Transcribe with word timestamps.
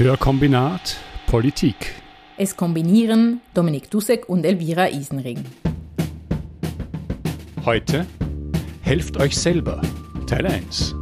Hörkombinat 0.00 0.96
Politik. 1.26 1.94
Es 2.38 2.56
kombinieren 2.56 3.42
Dominik 3.52 3.90
Dussek 3.90 4.30
und 4.30 4.46
Elvira 4.46 4.88
Isenring. 4.88 5.44
Heute 7.66 8.06
Helft 8.80 9.18
euch 9.18 9.36
selber. 9.36 9.82
Teil 10.26 10.46
1. 10.46 10.94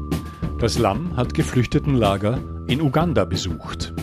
Das 0.58 0.80
Lamm 0.80 1.16
hat 1.16 1.32
Geflüchtetenlager 1.32 2.42
in 2.66 2.80
Uganda 2.80 3.24
besucht. 3.24 3.95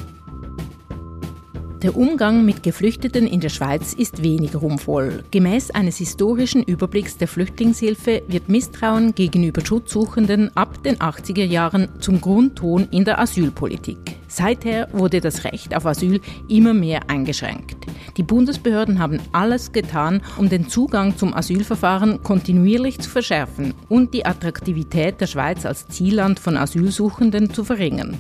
Der 1.86 1.96
Umgang 1.96 2.44
mit 2.46 2.64
Geflüchteten 2.64 3.28
in 3.28 3.42
der 3.42 3.50
Schweiz 3.50 3.94
ist 3.94 4.24
wenig 4.24 4.56
ruhmvoll. 4.56 5.24
Gemäß 5.30 5.70
eines 5.70 5.98
historischen 5.98 6.64
Überblicks 6.64 7.18
der 7.18 7.28
Flüchtlingshilfe 7.28 8.24
wird 8.28 8.50
Misstrauen 8.50 9.14
gegenüber 9.14 9.64
Schutzsuchenden 9.64 10.50
ab 10.58 10.82
den 10.82 10.96
80er 10.96 11.44
Jahren 11.44 11.90
zum 12.00 12.22
Grundton 12.22 12.88
in 12.90 13.06
der 13.06 13.20
Asylpolitik. 13.20 14.00
Seither 14.28 14.88
wurde 14.94 15.22
das 15.22 15.44
Recht 15.44 15.76
auf 15.76 15.86
Asyl 15.86 16.22
immer 16.48 16.74
mehr 16.74 17.02
eingeschränkt. 17.08 17.78
Die 18.18 18.24
Bundesbehörden 18.24 18.98
haben 18.98 19.20
alles 19.32 19.72
getan, 19.72 20.24
um 20.38 20.50
den 20.50 20.68
Zugang 20.68 21.16
zum 21.16 21.36
Asylverfahren 21.36 22.24
kontinuierlich 22.24 22.98
zu 22.98 23.12
verschärfen 23.12 23.76
und 23.90 24.12
die 24.16 24.26
Attraktivität 24.26 25.22
der 25.22 25.28
Schweiz 25.28 25.68
als 25.68 25.88
Zielland 25.90 26.40
von 26.40 26.58
Asylsuchenden 26.58 27.54
zu 27.54 27.64
verringern. 27.64 28.18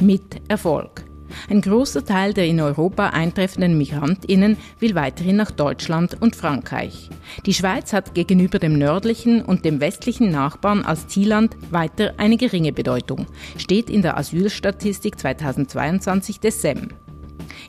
Mit 0.00 0.42
Erfolg. 0.48 1.04
Ein 1.48 1.60
großer 1.60 2.04
Teil 2.04 2.34
der 2.34 2.46
in 2.46 2.60
Europa 2.60 3.10
eintreffenden 3.10 3.78
Migrantinnen 3.78 4.56
will 4.80 4.94
weiterhin 4.94 5.36
nach 5.36 5.50
Deutschland 5.50 6.20
und 6.20 6.36
Frankreich. 6.36 7.10
Die 7.44 7.54
Schweiz 7.54 7.92
hat 7.92 8.14
gegenüber 8.14 8.58
dem 8.58 8.78
nördlichen 8.78 9.42
und 9.42 9.64
dem 9.64 9.80
westlichen 9.80 10.30
Nachbarn 10.30 10.84
als 10.84 11.08
Zielland 11.08 11.56
weiter 11.70 12.14
eine 12.16 12.36
geringe 12.36 12.72
Bedeutung, 12.72 13.26
steht 13.56 13.90
in 13.90 14.02
der 14.02 14.16
Asylstatistik 14.16 15.18
2022 15.18 16.40
des 16.40 16.62
SEM. 16.62 16.88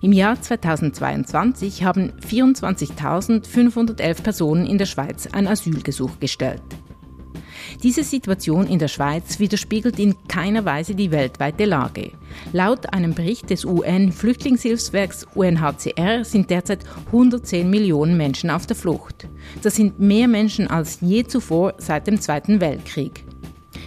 Im 0.01 0.11
Jahr 0.13 0.39
2022 0.39 1.83
haben 1.83 2.11
24.511 2.25 4.21
Personen 4.21 4.67
in 4.67 4.77
der 4.77 4.85
Schweiz 4.85 5.27
ein 5.31 5.47
Asylgesuch 5.47 6.19
gestellt. 6.19 6.61
Diese 7.83 8.03
Situation 8.03 8.65
in 8.65 8.79
der 8.79 8.87
Schweiz 8.87 9.39
widerspiegelt 9.39 9.99
in 9.99 10.15
keiner 10.27 10.65
Weise 10.65 10.95
die 10.95 11.11
weltweite 11.11 11.65
Lage. 11.65 12.11
Laut 12.51 12.91
einem 12.91 13.13
Bericht 13.13 13.51
des 13.51 13.65
UN-Flüchtlingshilfswerks 13.65 15.27
UNHCR 15.35 16.23
sind 16.23 16.49
derzeit 16.49 16.79
110 17.07 17.69
Millionen 17.69 18.17
Menschen 18.17 18.49
auf 18.49 18.65
der 18.65 18.75
Flucht. 18.75 19.27
Das 19.61 19.75
sind 19.75 19.99
mehr 19.99 20.27
Menschen 20.27 20.67
als 20.67 20.99
je 21.01 21.23
zuvor 21.25 21.75
seit 21.77 22.07
dem 22.07 22.19
Zweiten 22.19 22.61
Weltkrieg. 22.61 23.23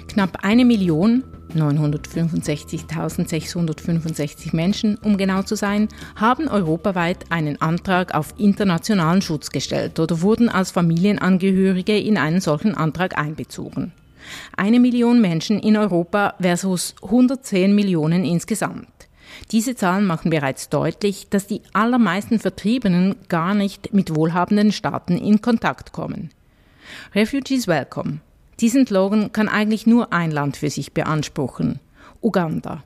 Knapp 0.06 0.38
eine 0.42 0.64
Million 0.64 1.24
965.665 1.54 4.54
Menschen, 4.54 4.98
um 4.98 5.16
genau 5.16 5.42
zu 5.42 5.56
sein, 5.56 5.88
haben 6.16 6.48
europaweit 6.48 7.24
einen 7.30 7.60
Antrag 7.60 8.14
auf 8.14 8.34
internationalen 8.38 9.22
Schutz 9.22 9.50
gestellt 9.50 9.98
oder 9.98 10.22
wurden 10.22 10.48
als 10.48 10.70
Familienangehörige 10.70 11.98
in 11.98 12.16
einen 12.16 12.40
solchen 12.40 12.74
Antrag 12.74 13.18
einbezogen. 13.18 13.92
Eine 14.56 14.80
Million 14.80 15.20
Menschen 15.20 15.60
in 15.60 15.76
Europa 15.76 16.34
versus 16.40 16.94
110 17.02 17.74
Millionen 17.74 18.24
insgesamt. 18.24 18.88
Diese 19.52 19.74
Zahlen 19.74 20.06
machen 20.06 20.30
bereits 20.30 20.68
deutlich, 20.68 21.28
dass 21.30 21.46
die 21.46 21.62
allermeisten 21.72 22.38
Vertriebenen 22.38 23.16
gar 23.28 23.54
nicht 23.54 23.94
mit 23.94 24.14
wohlhabenden 24.14 24.72
Staaten 24.72 25.16
in 25.16 25.40
Kontakt 25.40 25.92
kommen. 25.92 26.30
Refugees 27.14 27.66
Welcome 27.66 28.20
diesen 28.60 28.86
Slogan 28.86 29.32
kann 29.32 29.48
eigentlich 29.48 29.86
nur 29.86 30.12
ein 30.12 30.30
Land 30.30 30.56
für 30.56 30.70
sich 30.70 30.92
beanspruchen. 30.92 31.80
Uganda. 32.20 32.84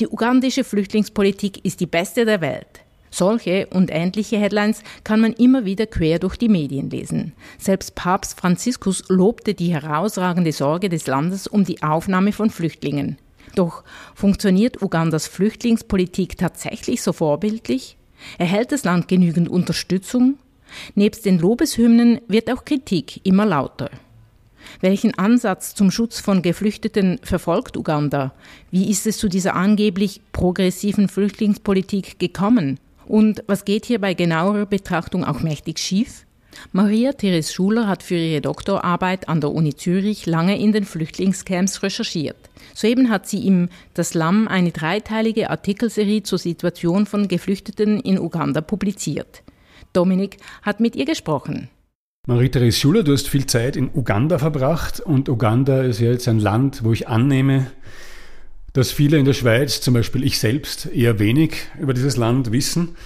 Die 0.00 0.08
ugandische 0.08 0.64
Flüchtlingspolitik 0.64 1.64
ist 1.64 1.80
die 1.80 1.86
beste 1.86 2.24
der 2.24 2.40
Welt. 2.40 2.84
Solche 3.10 3.66
und 3.68 3.90
ähnliche 3.90 4.38
Headlines 4.38 4.82
kann 5.02 5.20
man 5.20 5.32
immer 5.32 5.64
wieder 5.64 5.86
quer 5.86 6.18
durch 6.18 6.36
die 6.36 6.48
Medien 6.48 6.90
lesen. 6.90 7.32
Selbst 7.58 7.94
Papst 7.94 8.38
Franziskus 8.38 9.04
lobte 9.08 9.54
die 9.54 9.72
herausragende 9.72 10.52
Sorge 10.52 10.88
des 10.88 11.06
Landes 11.06 11.46
um 11.46 11.64
die 11.64 11.82
Aufnahme 11.82 12.32
von 12.32 12.50
Flüchtlingen. 12.50 13.18
Doch 13.54 13.82
funktioniert 14.14 14.82
Ugandas 14.82 15.26
Flüchtlingspolitik 15.26 16.36
tatsächlich 16.36 17.02
so 17.02 17.12
vorbildlich? 17.12 17.96
Erhält 18.36 18.72
das 18.72 18.84
Land 18.84 19.08
genügend 19.08 19.48
Unterstützung? 19.48 20.38
Nebst 20.94 21.24
den 21.24 21.38
Lobeshymnen 21.38 22.20
wird 22.28 22.52
auch 22.52 22.64
Kritik 22.64 23.24
immer 23.24 23.46
lauter. 23.46 23.90
Welchen 24.80 25.18
Ansatz 25.18 25.74
zum 25.74 25.90
Schutz 25.90 26.20
von 26.20 26.40
Geflüchteten 26.40 27.18
verfolgt 27.22 27.76
Uganda? 27.76 28.32
Wie 28.70 28.88
ist 28.90 29.08
es 29.08 29.18
zu 29.18 29.28
dieser 29.28 29.56
angeblich 29.56 30.20
progressiven 30.32 31.08
Flüchtlingspolitik 31.08 32.20
gekommen? 32.20 32.78
Und 33.06 33.42
was 33.48 33.64
geht 33.64 33.86
hier 33.86 34.00
bei 34.00 34.14
genauerer 34.14 34.66
Betrachtung 34.66 35.24
auch 35.24 35.40
mächtig 35.40 35.80
schief? 35.80 36.26
Maria 36.72 37.12
Therese 37.12 37.52
Schuler 37.52 37.88
hat 37.88 38.04
für 38.04 38.14
ihre 38.14 38.40
Doktorarbeit 38.40 39.28
an 39.28 39.40
der 39.40 39.50
Uni 39.50 39.74
Zürich 39.74 40.26
lange 40.26 40.58
in 40.58 40.72
den 40.72 40.84
Flüchtlingscamps 40.84 41.82
recherchiert. 41.82 42.36
Soeben 42.74 43.10
hat 43.10 43.28
sie 43.28 43.46
im 43.46 43.68
Das 43.94 44.14
Lamm 44.14 44.46
eine 44.46 44.70
dreiteilige 44.70 45.50
Artikelserie 45.50 46.22
zur 46.22 46.38
Situation 46.38 47.06
von 47.06 47.26
Geflüchteten 47.26 47.98
in 48.00 48.18
Uganda 48.18 48.60
publiziert. 48.60 49.42
Dominik 49.92 50.36
hat 50.62 50.78
mit 50.78 50.94
ihr 50.94 51.04
gesprochen. 51.04 51.68
Marie-Therese 52.28 52.78
Schuler, 52.78 53.04
du 53.04 53.14
hast 53.14 53.26
viel 53.26 53.46
Zeit 53.46 53.74
in 53.74 53.88
Uganda 53.94 54.38
verbracht 54.38 55.00
und 55.00 55.30
Uganda 55.30 55.80
ist 55.80 55.98
ja 55.98 56.10
jetzt 56.10 56.28
ein 56.28 56.38
Land, 56.38 56.84
wo 56.84 56.92
ich 56.92 57.08
annehme, 57.08 57.68
dass 58.74 58.90
viele 58.92 59.16
in 59.16 59.24
der 59.24 59.32
Schweiz, 59.32 59.80
zum 59.80 59.94
Beispiel 59.94 60.22
ich 60.22 60.38
selbst, 60.38 60.86
eher 60.92 61.18
wenig 61.18 61.68
über 61.80 61.94
dieses 61.94 62.18
Land 62.18 62.52
wissen. 62.52 62.96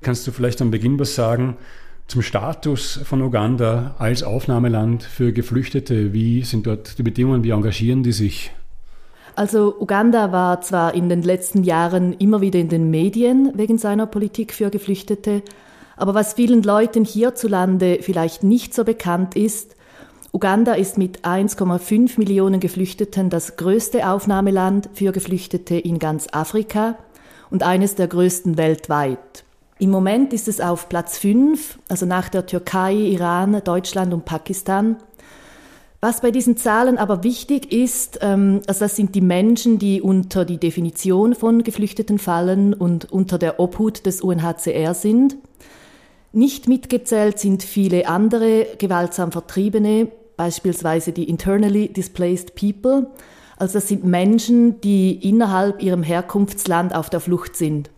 Kannst 0.00 0.26
du 0.26 0.32
vielleicht 0.32 0.62
am 0.62 0.70
Beginn 0.70 0.98
was 0.98 1.14
sagen 1.14 1.58
zum 2.06 2.22
Status 2.22 3.00
von 3.04 3.20
Uganda 3.20 3.96
als 3.98 4.22
Aufnahmeland 4.22 5.02
für 5.02 5.34
Geflüchtete? 5.34 6.14
Wie 6.14 6.42
sind 6.42 6.66
dort 6.66 6.96
die 6.98 7.02
Bedingungen? 7.02 7.44
Wie 7.44 7.50
engagieren 7.50 8.02
die 8.02 8.12
sich? 8.12 8.50
Also 9.36 9.78
Uganda 9.78 10.32
war 10.32 10.62
zwar 10.62 10.94
in 10.94 11.08
den 11.10 11.22
letzten 11.22 11.64
Jahren 11.64 12.14
immer 12.14 12.40
wieder 12.40 12.60
in 12.60 12.70
den 12.70 12.90
Medien 12.90 13.52
wegen 13.56 13.78
seiner 13.78 14.06
Politik 14.06 14.54
für 14.54 14.70
Geflüchtete, 14.70 15.42
aber 15.96 16.14
was 16.14 16.34
vielen 16.34 16.62
Leuten 16.62 17.04
hierzulande 17.04 17.98
vielleicht 18.00 18.42
nicht 18.42 18.74
so 18.74 18.84
bekannt 18.84 19.36
ist, 19.36 19.76
Uganda 20.32 20.72
ist 20.72 20.98
mit 20.98 21.20
1,5 21.20 22.18
Millionen 22.18 22.58
Geflüchteten 22.58 23.30
das 23.30 23.56
größte 23.56 24.08
Aufnahmeland 24.08 24.90
für 24.92 25.12
Geflüchtete 25.12 25.76
in 25.76 26.00
ganz 26.00 26.26
Afrika 26.32 26.96
und 27.50 27.62
eines 27.62 27.94
der 27.94 28.08
größten 28.08 28.56
weltweit. 28.56 29.44
Im 29.78 29.90
Moment 29.90 30.32
ist 30.32 30.48
es 30.48 30.60
auf 30.60 30.88
Platz 30.88 31.18
5, 31.18 31.78
also 31.88 32.04
nach 32.04 32.28
der 32.28 32.46
Türkei, 32.46 32.94
Iran, 32.94 33.60
Deutschland 33.64 34.12
und 34.12 34.24
Pakistan. 34.24 34.96
Was 36.00 36.20
bei 36.20 36.30
diesen 36.30 36.56
Zahlen 36.56 36.98
aber 36.98 37.22
wichtig 37.24 37.72
ist, 37.72 38.18
ähm, 38.20 38.60
also 38.66 38.80
das 38.80 38.96
sind 38.96 39.14
die 39.14 39.20
Menschen, 39.20 39.78
die 39.78 40.02
unter 40.02 40.44
die 40.44 40.58
Definition 40.58 41.34
von 41.34 41.62
Geflüchteten 41.62 42.18
fallen 42.18 42.74
und 42.74 43.10
unter 43.12 43.38
der 43.38 43.60
Obhut 43.60 44.04
des 44.04 44.20
UNHCR 44.20 44.94
sind. 44.94 45.36
Nicht 46.34 46.66
mitgezählt 46.66 47.38
sind 47.38 47.62
viele 47.62 48.08
andere 48.08 48.66
gewaltsam 48.78 49.30
Vertriebene, 49.30 50.08
beispielsweise 50.36 51.12
die 51.12 51.28
internally 51.28 51.86
displaced 51.86 52.56
people. 52.56 53.06
Also 53.56 53.74
das 53.74 53.86
sind 53.86 54.02
Menschen, 54.02 54.80
die 54.80 55.12
innerhalb 55.12 55.80
ihrem 55.80 56.02
Herkunftsland 56.02 56.92
auf 56.92 57.08
der 57.08 57.20
Flucht 57.20 57.54
sind. 57.54 57.88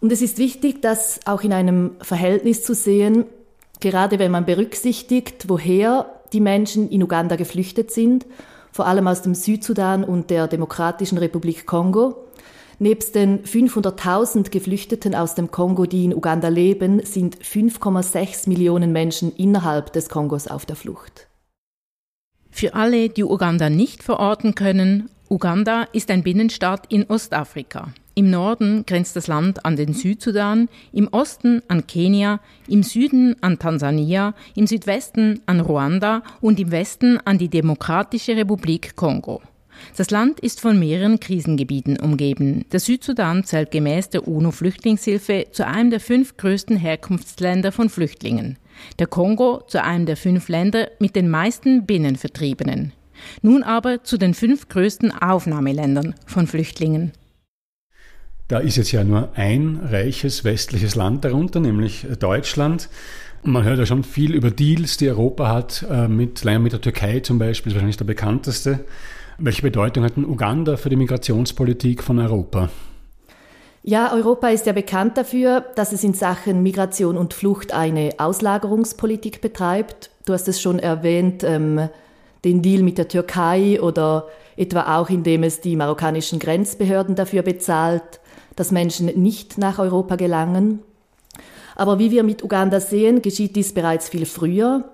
Und 0.00 0.10
es 0.10 0.22
ist 0.22 0.38
wichtig, 0.38 0.80
das 0.80 1.20
auch 1.26 1.42
in 1.42 1.52
einem 1.52 1.96
Verhältnis 2.00 2.64
zu 2.64 2.74
sehen, 2.74 3.26
gerade 3.80 4.18
wenn 4.18 4.30
man 4.30 4.46
berücksichtigt, 4.46 5.44
woher 5.48 6.06
die 6.32 6.40
Menschen 6.40 6.88
in 6.88 7.02
Uganda 7.02 7.36
geflüchtet 7.36 7.90
sind, 7.90 8.24
vor 8.72 8.86
allem 8.86 9.06
aus 9.06 9.20
dem 9.20 9.34
Südsudan 9.34 10.02
und 10.02 10.30
der 10.30 10.48
Demokratischen 10.48 11.18
Republik 11.18 11.66
Kongo. 11.66 12.24
Nebst 12.82 13.14
den 13.14 13.44
500.000 13.44 14.50
Geflüchteten 14.50 15.14
aus 15.14 15.34
dem 15.34 15.50
Kongo, 15.50 15.84
die 15.84 16.06
in 16.06 16.14
Uganda 16.14 16.48
leben, 16.48 17.04
sind 17.04 17.36
5,6 17.36 18.48
Millionen 18.48 18.90
Menschen 18.90 19.36
innerhalb 19.36 19.92
des 19.92 20.08
Kongos 20.08 20.48
auf 20.48 20.64
der 20.64 20.76
Flucht. 20.76 21.28
Für 22.50 22.72
alle, 22.72 23.10
die 23.10 23.22
Uganda 23.22 23.68
nicht 23.68 24.02
verorten 24.02 24.54
können, 24.54 25.10
Uganda 25.28 25.88
ist 25.92 26.10
ein 26.10 26.22
Binnenstaat 26.22 26.90
in 26.90 27.04
Ostafrika. 27.04 27.92
Im 28.14 28.30
Norden 28.30 28.86
grenzt 28.86 29.14
das 29.14 29.26
Land 29.26 29.66
an 29.66 29.76
den 29.76 29.92
Südsudan, 29.92 30.70
im 30.90 31.08
Osten 31.08 31.60
an 31.68 31.86
Kenia, 31.86 32.40
im 32.66 32.82
Süden 32.82 33.36
an 33.42 33.58
Tansania, 33.58 34.32
im 34.56 34.66
Südwesten 34.66 35.42
an 35.44 35.60
Ruanda 35.60 36.22
und 36.40 36.58
im 36.58 36.70
Westen 36.70 37.18
an 37.26 37.36
die 37.36 37.50
Demokratische 37.50 38.36
Republik 38.36 38.96
Kongo. 38.96 39.42
Das 39.96 40.10
Land 40.10 40.40
ist 40.40 40.60
von 40.60 40.78
mehreren 40.78 41.20
Krisengebieten 41.20 41.98
umgeben. 41.98 42.64
Der 42.72 42.80
Südsudan 42.80 43.44
zählt 43.44 43.70
gemäß 43.70 44.10
der 44.10 44.26
UNO-Flüchtlingshilfe 44.26 45.46
zu 45.52 45.66
einem 45.66 45.90
der 45.90 46.00
fünf 46.00 46.36
größten 46.36 46.76
Herkunftsländer 46.76 47.72
von 47.72 47.88
Flüchtlingen. 47.88 48.58
Der 48.98 49.06
Kongo 49.06 49.62
zu 49.66 49.82
einem 49.82 50.06
der 50.06 50.16
fünf 50.16 50.48
Länder 50.48 50.88
mit 50.98 51.16
den 51.16 51.28
meisten 51.28 51.86
Binnenvertriebenen. 51.86 52.92
Nun 53.42 53.62
aber 53.62 54.02
zu 54.04 54.16
den 54.16 54.34
fünf 54.34 54.68
größten 54.68 55.12
Aufnahmeländern 55.12 56.14
von 56.26 56.46
Flüchtlingen. 56.46 57.12
Da 58.48 58.58
ist 58.58 58.76
jetzt 58.76 58.90
ja 58.90 59.04
nur 59.04 59.30
ein 59.36 59.80
reiches 59.80 60.42
westliches 60.42 60.96
Land 60.96 61.24
darunter, 61.24 61.60
nämlich 61.60 62.06
Deutschland. 62.18 62.88
Man 63.42 63.64
hört 63.64 63.78
ja 63.78 63.86
schon 63.86 64.02
viel 64.02 64.34
über 64.34 64.50
Deals, 64.50 64.96
die 64.96 65.08
Europa 65.08 65.48
hat, 65.48 65.86
äh, 65.88 66.08
mit, 66.08 66.44
mit 66.44 66.72
der 66.72 66.80
Türkei 66.80 67.20
zum 67.20 67.38
Beispiel, 67.38 67.70
ist 67.70 67.76
wahrscheinlich 67.76 67.96
der 67.96 68.04
bekannteste. 68.06 68.80
Welche 69.42 69.62
Bedeutung 69.62 70.04
hat 70.04 70.18
denn 70.18 70.26
Uganda 70.26 70.76
für 70.76 70.90
die 70.90 70.96
Migrationspolitik 70.96 72.02
von 72.02 72.18
Europa? 72.18 72.68
Ja, 73.82 74.12
Europa 74.12 74.50
ist 74.50 74.66
ja 74.66 74.74
bekannt 74.74 75.16
dafür, 75.16 75.64
dass 75.76 75.92
es 75.92 76.04
in 76.04 76.12
Sachen 76.12 76.62
Migration 76.62 77.16
und 77.16 77.32
Flucht 77.32 77.72
eine 77.72 78.10
Auslagerungspolitik 78.18 79.40
betreibt. 79.40 80.10
Du 80.26 80.34
hast 80.34 80.46
es 80.46 80.60
schon 80.60 80.78
erwähnt, 80.78 81.42
ähm, 81.42 81.88
den 82.44 82.60
Deal 82.60 82.82
mit 82.82 82.98
der 82.98 83.08
Türkei 83.08 83.80
oder 83.80 84.26
etwa 84.58 84.98
auch, 84.98 85.08
indem 85.08 85.42
es 85.42 85.62
die 85.62 85.74
marokkanischen 85.74 86.38
Grenzbehörden 86.38 87.14
dafür 87.14 87.40
bezahlt, 87.40 88.20
dass 88.56 88.72
Menschen 88.72 89.06
nicht 89.06 89.56
nach 89.56 89.78
Europa 89.78 90.16
gelangen. 90.16 90.80
Aber 91.76 91.98
wie 91.98 92.10
wir 92.10 92.24
mit 92.24 92.44
Uganda 92.44 92.78
sehen, 92.78 93.22
geschieht 93.22 93.56
dies 93.56 93.72
bereits 93.72 94.10
viel 94.10 94.26
früher. 94.26 94.84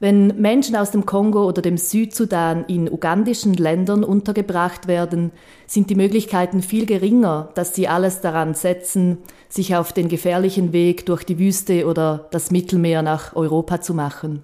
Wenn 0.00 0.40
Menschen 0.40 0.76
aus 0.76 0.90
dem 0.90 1.06
Kongo 1.06 1.46
oder 1.46 1.62
dem 1.62 1.78
Südsudan 1.78 2.64
in 2.66 2.90
ugandischen 2.90 3.54
Ländern 3.54 4.02
untergebracht 4.02 4.86
werden, 4.86 5.30
sind 5.66 5.88
die 5.88 5.94
Möglichkeiten 5.94 6.62
viel 6.62 6.84
geringer, 6.84 7.50
dass 7.54 7.74
sie 7.74 7.88
alles 7.88 8.20
daran 8.20 8.54
setzen, 8.54 9.18
sich 9.48 9.76
auf 9.76 9.92
den 9.92 10.08
gefährlichen 10.08 10.72
Weg 10.72 11.06
durch 11.06 11.24
die 11.24 11.38
Wüste 11.38 11.86
oder 11.86 12.26
das 12.32 12.50
Mittelmeer 12.50 13.02
nach 13.02 13.36
Europa 13.36 13.80
zu 13.80 13.94
machen. 13.94 14.42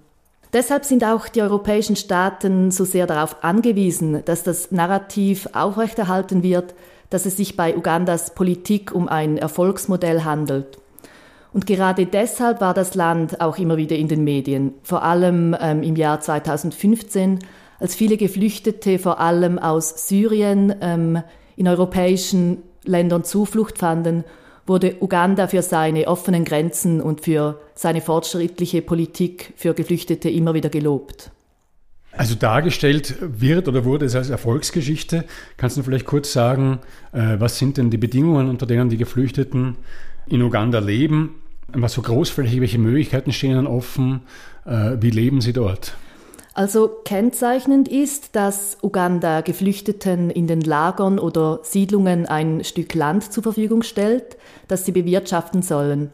Deshalb 0.52 0.84
sind 0.84 1.04
auch 1.04 1.28
die 1.28 1.42
europäischen 1.42 1.94
Staaten 1.94 2.70
so 2.70 2.84
sehr 2.84 3.06
darauf 3.06 3.44
angewiesen, 3.44 4.24
dass 4.24 4.42
das 4.42 4.72
Narrativ 4.72 5.48
aufrechterhalten 5.52 6.42
wird, 6.42 6.74
dass 7.08 7.26
es 7.26 7.36
sich 7.36 7.56
bei 7.56 7.76
Ugandas 7.76 8.34
Politik 8.34 8.92
um 8.92 9.08
ein 9.08 9.36
Erfolgsmodell 9.36 10.24
handelt. 10.24 10.79
Und 11.52 11.66
gerade 11.66 12.06
deshalb 12.06 12.60
war 12.60 12.74
das 12.74 12.94
Land 12.94 13.40
auch 13.40 13.58
immer 13.58 13.76
wieder 13.76 13.96
in 13.96 14.08
den 14.08 14.22
Medien, 14.22 14.74
vor 14.82 15.02
allem 15.02 15.56
ähm, 15.60 15.82
im 15.82 15.96
Jahr 15.96 16.20
2015, 16.20 17.40
als 17.80 17.94
viele 17.94 18.16
Geflüchtete 18.16 18.98
vor 18.98 19.20
allem 19.20 19.58
aus 19.58 20.08
Syrien 20.08 20.74
ähm, 20.80 21.22
in 21.56 21.66
europäischen 21.66 22.58
Ländern 22.84 23.24
Zuflucht 23.24 23.78
fanden, 23.78 24.24
wurde 24.66 24.96
Uganda 25.00 25.48
für 25.48 25.62
seine 25.62 26.06
offenen 26.06 26.44
Grenzen 26.44 27.00
und 27.00 27.22
für 27.22 27.60
seine 27.74 28.00
fortschrittliche 28.00 28.82
Politik 28.82 29.52
für 29.56 29.74
Geflüchtete 29.74 30.30
immer 30.30 30.54
wieder 30.54 30.68
gelobt. 30.68 31.32
Also 32.12 32.34
dargestellt 32.34 33.16
wird 33.20 33.68
oder 33.68 33.84
wurde 33.84 34.04
es 34.04 34.16
als 34.16 34.30
Erfolgsgeschichte. 34.30 35.24
Kannst 35.56 35.76
du 35.76 35.82
vielleicht 35.82 36.06
kurz 36.06 36.32
sagen, 36.32 36.80
äh, 37.12 37.36
was 37.38 37.58
sind 37.58 37.76
denn 37.76 37.90
die 37.90 37.98
Bedingungen, 37.98 38.48
unter 38.48 38.66
denen 38.66 38.88
die 38.88 38.96
Geflüchteten 38.96 39.76
in 40.30 40.42
Uganda 40.42 40.78
leben? 40.78 41.36
Was 41.72 41.92
so 41.92 42.02
großflächig, 42.02 42.60
welche 42.60 42.78
Möglichkeiten 42.78 43.32
stehen 43.32 43.52
ihnen 43.52 43.66
offen? 43.66 44.22
Äh, 44.64 44.96
wie 45.00 45.10
leben 45.10 45.40
sie 45.40 45.52
dort? 45.52 45.96
Also 46.52 46.90
kennzeichnend 47.04 47.86
ist, 47.86 48.34
dass 48.34 48.78
Uganda 48.82 49.40
Geflüchteten 49.40 50.30
in 50.30 50.46
den 50.46 50.60
Lagern 50.62 51.18
oder 51.18 51.60
Siedlungen 51.62 52.26
ein 52.26 52.64
Stück 52.64 52.94
Land 52.94 53.32
zur 53.32 53.44
Verfügung 53.44 53.82
stellt, 53.82 54.36
das 54.66 54.84
sie 54.84 54.92
bewirtschaften 54.92 55.62
sollen. 55.62 56.10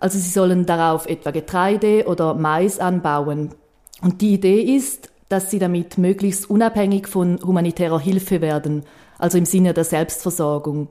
Also 0.00 0.18
sie 0.18 0.30
sollen 0.30 0.66
darauf 0.66 1.06
etwa 1.06 1.30
Getreide 1.30 2.06
oder 2.06 2.34
Mais 2.34 2.80
anbauen. 2.80 3.50
Und 4.00 4.20
die 4.20 4.34
Idee 4.34 4.60
ist, 4.60 5.10
dass 5.28 5.50
sie 5.50 5.58
damit 5.58 5.98
möglichst 5.98 6.48
unabhängig 6.50 7.06
von 7.06 7.40
humanitärer 7.42 8.00
Hilfe 8.00 8.40
werden, 8.40 8.84
also 9.18 9.38
im 9.38 9.44
Sinne 9.44 9.74
der 9.74 9.84
Selbstversorgung. 9.84 10.88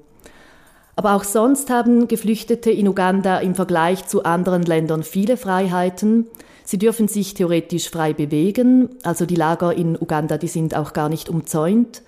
Aber 0.98 1.14
auch 1.14 1.24
sonst 1.24 1.70
haben 1.70 2.08
Geflüchtete 2.08 2.72
in 2.72 2.88
Uganda 2.88 3.38
im 3.38 3.54
Vergleich 3.54 4.08
zu 4.08 4.24
anderen 4.24 4.64
Ländern 4.64 5.04
viele 5.04 5.38
Freiheiten. 5.38 6.26
Sie 6.64 6.80
dürfen 6.80 7.08
sich 7.08 7.36
theoretisch 7.36 7.92
frei 7.92 8.14
bewegen, 8.14 8.90
also 9.04 9.28
die 9.28 9.36
Lager 9.36 9.76
in 9.76 9.96
Uganda, 9.96 10.40
die 10.40 10.48
sind 10.48 10.76
auch 10.76 10.94
gar 10.94 11.08
nicht 11.08 11.30
umzäunt. 11.30 12.02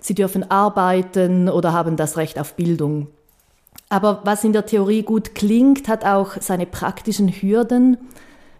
Sie 0.00 0.14
dürfen 0.14 0.48
arbeiten 0.52 1.48
oder 1.48 1.72
haben 1.72 1.96
das 1.96 2.16
Recht 2.16 2.38
auf 2.38 2.54
Bildung. 2.54 3.08
Aber 3.88 4.20
was 4.22 4.44
in 4.44 4.52
der 4.52 4.66
Theorie 4.66 5.02
gut 5.02 5.34
klingt, 5.34 5.88
hat 5.88 6.04
auch 6.04 6.40
seine 6.40 6.66
praktischen 6.66 7.28
Hürden. 7.28 7.96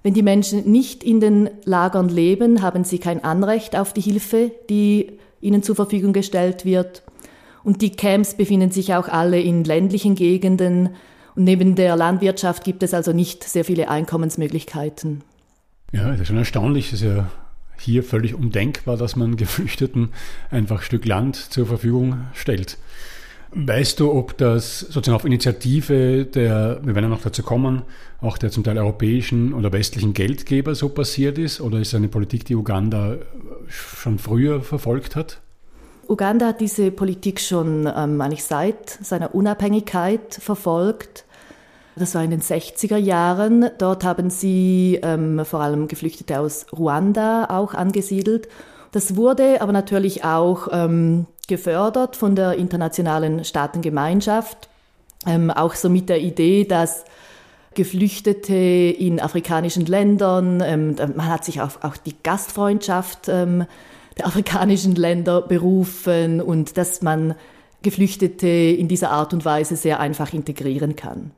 Wenn 0.02 0.12
die 0.12 0.24
Menschen 0.24 0.68
nicht 0.68 1.04
in 1.04 1.20
den 1.20 1.50
Lagern 1.64 2.08
leben, 2.08 2.62
haben 2.62 2.82
sie 2.82 2.98
kein 2.98 3.22
Anrecht 3.22 3.76
auf 3.76 3.92
die 3.92 4.00
Hilfe, 4.00 4.50
die 4.68 5.18
ihnen 5.40 5.62
zur 5.62 5.76
Verfügung 5.76 6.12
gestellt 6.12 6.64
wird. 6.64 7.04
Und 7.64 7.82
die 7.82 7.90
Camps 7.90 8.34
befinden 8.34 8.70
sich 8.70 8.94
auch 8.94 9.08
alle 9.08 9.40
in 9.40 9.64
ländlichen 9.64 10.14
Gegenden. 10.14 10.90
Und 11.34 11.44
neben 11.44 11.74
der 11.74 11.96
Landwirtschaft 11.96 12.64
gibt 12.64 12.82
es 12.82 12.94
also 12.94 13.12
nicht 13.12 13.44
sehr 13.44 13.64
viele 13.64 13.88
Einkommensmöglichkeiten. 13.88 15.22
Ja, 15.92 16.10
das 16.10 16.20
ist 16.20 16.26
schon 16.28 16.36
erstaunlich. 16.36 16.90
Das 16.90 17.00
ist 17.00 17.06
ja 17.06 17.30
hier 17.78 18.02
völlig 18.02 18.34
undenkbar, 18.34 18.96
dass 18.96 19.16
man 19.16 19.36
Geflüchteten 19.36 20.10
einfach 20.50 20.78
ein 20.78 20.84
Stück 20.84 21.06
Land 21.06 21.36
zur 21.36 21.66
Verfügung 21.66 22.26
stellt. 22.34 22.78
Weißt 23.50 23.98
du, 24.00 24.12
ob 24.12 24.36
das 24.36 24.80
sozusagen 24.80 25.16
auf 25.16 25.24
Initiative 25.24 26.26
der, 26.26 26.80
wir 26.82 26.94
werden 26.94 27.04
ja 27.04 27.10
noch 27.10 27.22
dazu 27.22 27.42
kommen, 27.42 27.82
auch 28.20 28.36
der 28.36 28.50
zum 28.50 28.62
Teil 28.62 28.76
europäischen 28.76 29.54
oder 29.54 29.72
westlichen 29.72 30.12
Geldgeber 30.12 30.74
so 30.74 30.90
passiert 30.90 31.38
ist? 31.38 31.62
Oder 31.62 31.78
ist 31.78 31.88
es 31.88 31.94
eine 31.94 32.08
Politik, 32.08 32.44
die 32.44 32.56
Uganda 32.56 33.16
schon 33.68 34.18
früher 34.18 34.60
verfolgt 34.60 35.16
hat? 35.16 35.40
Uganda 36.08 36.46
hat 36.46 36.60
diese 36.60 36.90
Politik 36.90 37.38
schon 37.40 37.90
ähm, 37.94 38.20
eigentlich 38.20 38.44
seit 38.44 38.90
seiner 38.90 39.34
Unabhängigkeit 39.34 40.34
verfolgt. 40.34 41.24
Das 41.96 42.14
war 42.14 42.22
in 42.22 42.30
den 42.30 42.40
60er 42.40 42.96
Jahren. 42.96 43.70
Dort 43.78 44.04
haben 44.04 44.30
sie 44.30 44.98
ähm, 45.02 45.44
vor 45.44 45.60
allem 45.60 45.88
Geflüchtete 45.88 46.40
aus 46.40 46.66
Ruanda 46.72 47.46
auch 47.50 47.74
angesiedelt. 47.74 48.48
Das 48.92 49.16
wurde 49.16 49.60
aber 49.60 49.72
natürlich 49.72 50.24
auch 50.24 50.68
ähm, 50.72 51.26
gefördert 51.46 52.16
von 52.16 52.34
der 52.34 52.54
internationalen 52.54 53.44
Staatengemeinschaft, 53.44 54.68
ähm, 55.26 55.50
auch 55.50 55.74
so 55.74 55.90
mit 55.90 56.08
der 56.08 56.20
Idee, 56.20 56.64
dass 56.64 57.04
Geflüchtete 57.74 58.54
in 58.54 59.20
afrikanischen 59.20 59.84
Ländern, 59.84 60.62
ähm, 60.64 60.96
man 61.16 61.28
hat 61.28 61.44
sich 61.44 61.60
auf 61.60 61.84
auch 61.84 61.96
die 61.96 62.14
Gastfreundschaft 62.22 63.28
ähm, 63.28 63.66
der 64.18 64.26
afrikanischen 64.26 64.94
Länder 64.94 65.42
berufen 65.42 66.40
und 66.40 66.76
dass 66.76 67.02
man 67.02 67.34
Geflüchtete 67.82 68.48
in 68.48 68.88
dieser 68.88 69.10
Art 69.10 69.32
und 69.32 69.44
Weise 69.44 69.76
sehr 69.76 70.00
einfach 70.00 70.32
integrieren 70.32 70.96
kann. 70.96 71.30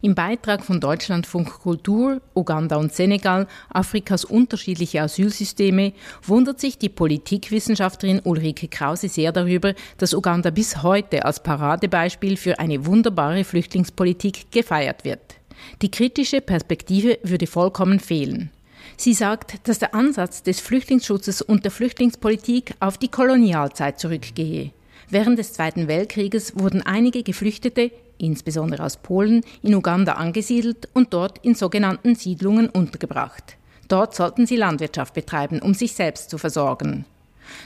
Im 0.00 0.14
Beitrag 0.14 0.64
von 0.64 0.80
Deutschlandfunk 0.80 1.58
Kultur, 1.58 2.22
Uganda 2.32 2.76
und 2.76 2.92
Senegal, 2.92 3.48
Afrikas 3.68 4.24
unterschiedliche 4.24 5.02
Asylsysteme, 5.02 5.92
wundert 6.22 6.60
sich 6.60 6.78
die 6.78 6.88
Politikwissenschaftlerin 6.88 8.20
Ulrike 8.22 8.68
Krause 8.68 9.08
sehr 9.08 9.32
darüber, 9.32 9.74
dass 9.96 10.14
Uganda 10.14 10.50
bis 10.50 10.84
heute 10.84 11.24
als 11.24 11.42
Paradebeispiel 11.42 12.36
für 12.36 12.60
eine 12.60 12.86
wunderbare 12.86 13.42
Flüchtlingspolitik 13.42 14.52
gefeiert 14.52 15.04
wird. 15.04 15.34
Die 15.82 15.90
kritische 15.90 16.40
Perspektive 16.42 17.18
würde 17.24 17.48
vollkommen 17.48 17.98
fehlen. 17.98 18.52
Sie 19.00 19.14
sagt, 19.14 19.68
dass 19.68 19.78
der 19.78 19.94
Ansatz 19.94 20.42
des 20.42 20.58
Flüchtlingsschutzes 20.58 21.40
und 21.40 21.62
der 21.62 21.70
Flüchtlingspolitik 21.70 22.74
auf 22.80 22.98
die 22.98 23.06
Kolonialzeit 23.06 24.00
zurückgehe. 24.00 24.72
Während 25.08 25.38
des 25.38 25.52
Zweiten 25.52 25.86
Weltkrieges 25.86 26.58
wurden 26.58 26.82
einige 26.82 27.22
Geflüchtete, 27.22 27.92
insbesondere 28.18 28.82
aus 28.82 28.96
Polen, 28.96 29.42
in 29.62 29.76
Uganda 29.76 30.14
angesiedelt 30.14 30.88
und 30.94 31.14
dort 31.14 31.38
in 31.44 31.54
sogenannten 31.54 32.16
Siedlungen 32.16 32.68
untergebracht. 32.68 33.56
Dort 33.86 34.16
sollten 34.16 34.46
sie 34.46 34.56
Landwirtschaft 34.56 35.14
betreiben, 35.14 35.62
um 35.62 35.74
sich 35.74 35.92
selbst 35.94 36.28
zu 36.28 36.36
versorgen. 36.36 37.04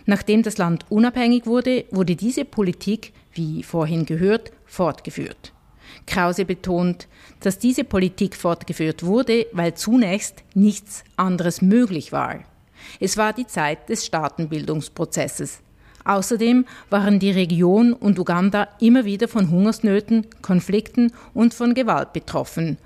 Nachdem 0.05 0.43
das 0.43 0.59
Land 0.59 0.85
unabhängig 0.91 1.47
wurde, 1.47 1.87
wurde 1.91 2.15
diese 2.15 2.45
Politik, 2.45 3.15
wie 3.33 3.63
vorhin 3.63 4.05
gehört, 4.05 4.53
fortgeführt. 4.67 5.55
Krause 6.07 6.45
betont, 6.45 7.09
dass 7.41 7.59
diese 7.59 7.85
Politik 7.85 8.37
fortgeführt 8.37 9.05
wurde, 9.05 9.47
weil 9.53 9.75
zunächst 9.75 10.43
nichts 10.55 11.05
anderes 11.17 11.63
möglich 11.63 12.13
war. 12.13 12.41
Es 13.01 13.17
war 13.17 13.33
die 13.33 13.47
Zeit 13.47 13.89
des 13.89 14.07
Staatenbildungsprozesses. 14.07 15.61
Außerdem 16.05 16.67
waren 16.91 17.19
die 17.19 17.31
Region 17.31 17.93
und 17.93 18.19
Uganda 18.19 18.69
immer 18.81 19.05
wieder 19.05 19.29
von 19.29 19.51
Hungersnöten, 19.51 20.27
Konflikten 20.43 21.13
und 21.33 21.55
von 21.55 21.75
Gewalt 21.75 22.13
betroffen. 22.13 22.79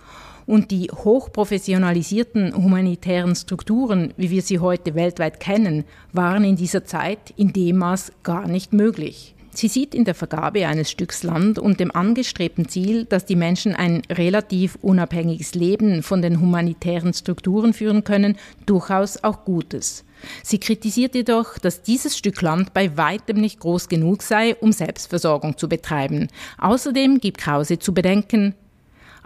Und 0.47 0.71
die 0.71 0.91
hochprofessionalisierten 0.93 2.55
humanitären 2.55 3.35
Strukturen, 3.35 4.13
wie 4.17 4.31
wir 4.31 4.43
sie 4.43 4.61
heute 4.61 4.95
weltweit 4.95 5.41
kennen, 5.41 5.85
waren 6.13 6.45
in 6.45 6.57
dieser 6.57 6.85
Zeit 6.85 7.33
in 7.37 7.53
dem 7.53 7.79
Maß 7.79 8.13
gar 8.23 8.47
nicht 8.47 8.73
möglich. 8.73 9.36
Sie 9.57 9.69
sieht 9.69 9.95
in 9.95 10.05
der 10.05 10.15
Vergabe 10.15 10.67
eines 10.67 10.91
Stücks 10.91 11.23
Land 11.23 11.59
und 11.59 11.81
dem 11.81 11.91
angestrebten 11.91 12.69
Ziel, 12.69 13.07
dass 13.07 13.25
die 13.25 13.37
Menschen 13.37 13.75
ein 13.75 14.03
relativ 14.11 14.77
unabhängiges 14.83 15.55
Leben 15.55 16.03
von 16.03 16.21
den 16.21 16.43
humanitären 16.43 17.15
Strukturen 17.15 17.73
führen 17.73 18.05
können, 18.05 18.37
durchaus 18.67 19.25
auch 19.25 19.47
Gutes. 19.47 20.05
Sie 20.43 20.59
kritisiert 20.59 21.15
jedoch, 21.15 21.57
dass 21.57 21.81
dieses 21.81 22.19
Stück 22.19 22.43
Land 22.43 22.75
bei 22.75 22.99
weitem 22.99 23.41
nicht 23.41 23.59
groß 23.61 23.89
genug 23.89 24.23
sei, 24.23 24.55
um 24.57 24.73
Selbstversorgung 24.73 25.57
zu 25.57 25.71
betreiben. 25.71 26.29
Außerdem 26.59 27.19
gibt 27.19 27.39
Krause 27.39 27.79
zu 27.79 27.95
bedenken, 27.95 28.55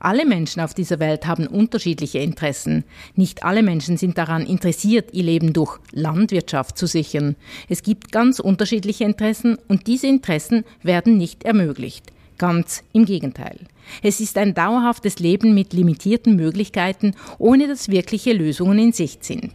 alle 0.01 0.27
Menschen 0.27 0.61
auf 0.61 0.75
dieser 0.75 0.99
Welt 0.99 1.27
haben 1.27 1.47
unterschiedliche 1.47 2.19
Interessen. 2.19 2.85
Nicht 3.15 3.45
alle 3.45 3.63
Menschen 3.63 3.97
sind 3.97 4.19
daran 4.19 4.47
interessiert, 4.47 5.11
ihr 5.13 5.25
Leben 5.25 5.53
durch 5.53 5.79
Landwirtschaft 5.93 6.77
zu 6.77 6.87
sichern. 6.87 7.37
Es 7.69 7.83
gibt 7.83 8.11
ganz 8.11 8.41
unterschiedliche 8.41 9.05
Interessen 9.05 9.59
und 9.69 9.87
diese 9.87 10.07
Interessen 10.07 10.65
werden 10.83 11.17
nicht 11.17 11.45
ermöglicht. 11.45 12.07
Ganz 12.39 12.83
im 12.95 13.05
Gegenteil. 13.05 13.59
Es 14.03 14.21
ist 14.21 14.39
ein 14.39 14.55
dauerhaftes 14.55 15.19
Leben 15.19 15.55
mit 15.55 15.75
limitierten 15.75 16.37
Möglichkeiten, 16.37 17.15
ohne 17.39 17.69
dass 17.69 17.91
wirkliche 17.91 18.33
Lösungen 18.33 18.79
in 18.79 18.93
Sicht 18.93 19.25
sind. 19.25 19.53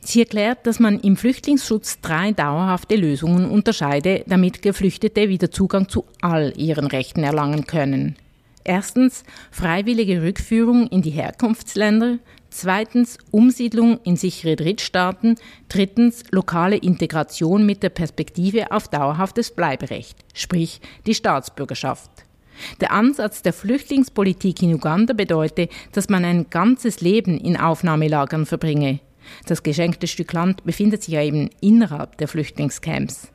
Sie 0.00 0.20
erklärt, 0.20 0.66
dass 0.66 0.78
man 0.78 1.00
im 1.00 1.16
Flüchtlingsschutz 1.16 2.00
drei 2.00 2.30
dauerhafte 2.32 2.96
Lösungen 2.96 3.50
unterscheide, 3.50 4.24
damit 4.26 4.62
Geflüchtete 4.62 5.28
wieder 5.28 5.50
Zugang 5.50 5.88
zu 5.88 6.04
all 6.20 6.54
ihren 6.56 6.86
Rechten 6.86 7.24
erlangen 7.24 7.66
können. 7.66 8.16
Erstens 8.68 9.22
freiwillige 9.52 10.22
Rückführung 10.22 10.88
in 10.88 11.00
die 11.00 11.10
Herkunftsländer, 11.10 12.18
zweitens 12.50 13.16
Umsiedlung 13.30 14.00
in 14.02 14.16
sichere 14.16 14.56
Drittstaaten, 14.56 15.36
drittens 15.68 16.24
lokale 16.32 16.76
Integration 16.76 17.64
mit 17.64 17.84
der 17.84 17.90
Perspektive 17.90 18.72
auf 18.72 18.88
dauerhaftes 18.88 19.52
Bleiberecht, 19.52 20.18
sprich 20.34 20.80
die 21.06 21.14
Staatsbürgerschaft. 21.14 22.10
Der 22.80 22.90
Ansatz 22.90 23.40
der 23.40 23.52
Flüchtlingspolitik 23.52 24.60
in 24.64 24.74
Uganda 24.74 25.14
bedeutet, 25.14 25.70
dass 25.92 26.08
man 26.08 26.24
ein 26.24 26.50
ganzes 26.50 27.00
Leben 27.00 27.38
in 27.38 27.56
Aufnahmelagern 27.56 28.46
verbringe. 28.46 28.98
Das 29.46 29.62
geschenkte 29.62 30.08
Stück 30.08 30.32
Land 30.32 30.64
befindet 30.64 31.04
sich 31.04 31.14
ja 31.14 31.22
eben 31.22 31.50
innerhalb 31.60 32.18
der 32.18 32.26
Flüchtlingscamps. 32.26 33.28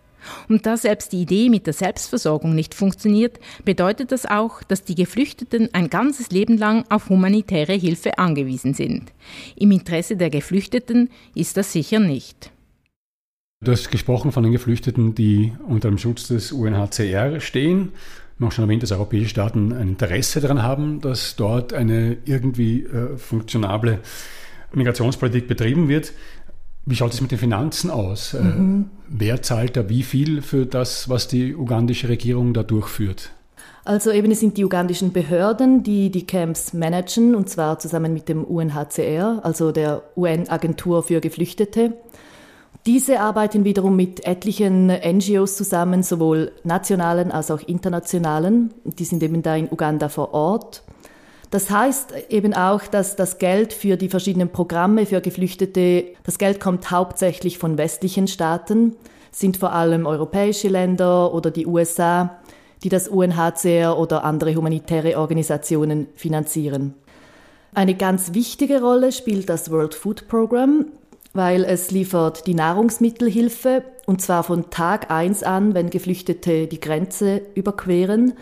Und 0.49 0.65
da 0.65 0.77
selbst 0.77 1.11
die 1.11 1.21
Idee 1.21 1.49
mit 1.49 1.65
der 1.65 1.73
Selbstversorgung 1.73 2.55
nicht 2.55 2.73
funktioniert, 2.73 3.39
bedeutet 3.65 4.11
das 4.11 4.25
auch, 4.25 4.63
dass 4.63 4.83
die 4.83 4.95
Geflüchteten 4.95 5.69
ein 5.73 5.89
ganzes 5.89 6.31
Leben 6.31 6.57
lang 6.57 6.85
auf 6.89 7.09
humanitäre 7.09 7.73
Hilfe 7.73 8.17
angewiesen 8.17 8.73
sind. 8.73 9.11
Im 9.55 9.71
Interesse 9.71 10.17
der 10.17 10.29
Geflüchteten 10.29 11.09
ist 11.35 11.57
das 11.57 11.71
sicher 11.71 11.99
nicht. 11.99 12.51
Du 13.63 13.71
hast 13.71 13.91
gesprochen 13.91 14.31
von 14.31 14.41
den 14.41 14.51
Geflüchteten, 14.51 15.13
die 15.13 15.53
unter 15.67 15.89
dem 15.89 15.99
Schutz 15.99 16.27
des 16.27 16.51
UNHCR 16.51 17.39
stehen. 17.39 17.91
Man 18.39 18.47
hat 18.47 18.55
schon 18.55 18.63
erwähnt, 18.63 18.81
dass 18.81 18.91
europäische 18.91 19.29
Staaten 19.29 19.71
ein 19.71 19.89
Interesse 19.89 20.41
daran 20.41 20.63
haben, 20.63 20.99
dass 20.99 21.35
dort 21.35 21.71
eine 21.71 22.17
irgendwie 22.25 22.81
äh, 22.81 23.17
funktionable 23.17 23.99
Migrationspolitik 24.73 25.47
betrieben 25.47 25.89
wird. 25.89 26.13
Wie 26.85 26.95
schaut 26.95 27.13
es 27.13 27.21
mit 27.21 27.31
den 27.31 27.37
Finanzen 27.37 27.89
aus? 27.91 28.33
Äh, 28.33 28.41
mhm. 28.41 28.89
Wer 29.07 29.41
zahlt 29.41 29.77
da 29.77 29.89
wie 29.89 30.03
viel 30.03 30.41
für 30.41 30.65
das, 30.65 31.09
was 31.09 31.27
die 31.27 31.55
ugandische 31.55 32.09
Regierung 32.09 32.53
da 32.53 32.63
durchführt? 32.63 33.31
Also 33.83 34.11
eben 34.11 34.31
es 34.31 34.39
sind 34.39 34.57
die 34.57 34.65
ugandischen 34.65 35.11
Behörden, 35.11 35.83
die 35.83 36.11
die 36.11 36.27
Camps 36.27 36.73
managen, 36.73 37.33
und 37.33 37.49
zwar 37.49 37.79
zusammen 37.79 38.13
mit 38.13 38.29
dem 38.29 38.43
UNHCR, 38.43 39.39
also 39.43 39.71
der 39.71 40.03
UN-Agentur 40.15 41.01
für 41.01 41.19
Geflüchtete. 41.19 41.93
Diese 42.85 43.19
arbeiten 43.19 43.63
wiederum 43.63 43.95
mit 43.95 44.25
etlichen 44.25 44.87
NGOs 44.87 45.55
zusammen, 45.55 46.01
sowohl 46.03 46.51
nationalen 46.63 47.31
als 47.31 47.51
auch 47.51 47.61
internationalen. 47.61 48.73
Die 48.85 49.05
sind 49.05 49.21
eben 49.21 49.43
da 49.43 49.55
in 49.55 49.71
Uganda 49.71 50.09
vor 50.09 50.33
Ort. 50.33 50.83
Das 51.51 51.69
heißt 51.69 52.13
eben 52.29 52.53
auch, 52.53 52.83
dass 52.83 53.17
das 53.17 53.37
Geld 53.37 53.73
für 53.73 53.97
die 53.97 54.07
verschiedenen 54.07 54.49
Programme 54.49 55.05
für 55.05 55.19
Geflüchtete, 55.19 56.05
das 56.23 56.37
Geld 56.37 56.61
kommt 56.61 56.91
hauptsächlich 56.91 57.57
von 57.57 57.77
westlichen 57.77 58.29
Staaten, 58.29 58.95
sind 59.31 59.57
vor 59.57 59.73
allem 59.73 60.05
europäische 60.05 60.69
Länder 60.69 61.33
oder 61.33 61.51
die 61.51 61.67
USA, 61.67 62.39
die 62.83 62.89
das 62.89 63.09
UNHCR 63.09 63.97
oder 63.97 64.23
andere 64.23 64.55
humanitäre 64.55 65.17
Organisationen 65.17 66.07
finanzieren. 66.15 66.93
Eine 67.73 67.95
ganz 67.95 68.33
wichtige 68.33 68.81
Rolle 68.81 69.11
spielt 69.11 69.49
das 69.49 69.69
World 69.71 69.93
Food 69.93 70.29
Program, 70.29 70.85
weil 71.33 71.65
es 71.65 71.91
liefert 71.91 72.47
die 72.47 72.53
Nahrungsmittelhilfe 72.53 73.83
und 74.05 74.21
zwar 74.21 74.43
von 74.43 74.69
Tag 74.69 75.11
eins 75.11 75.43
an, 75.43 75.73
wenn 75.73 75.89
Geflüchtete 75.89 76.67
die 76.67 76.79
Grenze 76.79 77.41
überqueren 77.55 78.33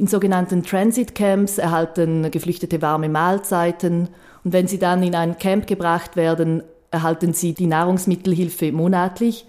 in 0.00 0.06
sogenannten 0.06 0.62
Transit 0.62 1.14
Camps 1.14 1.58
erhalten 1.58 2.30
Geflüchtete 2.30 2.80
warme 2.80 3.10
Mahlzeiten 3.10 4.08
und 4.42 4.54
wenn 4.54 4.66
sie 4.66 4.78
dann 4.78 5.02
in 5.02 5.14
ein 5.14 5.36
Camp 5.36 5.66
gebracht 5.66 6.16
werden, 6.16 6.62
erhalten 6.90 7.34
sie 7.34 7.52
die 7.52 7.66
Nahrungsmittelhilfe 7.66 8.72
monatlich, 8.72 9.44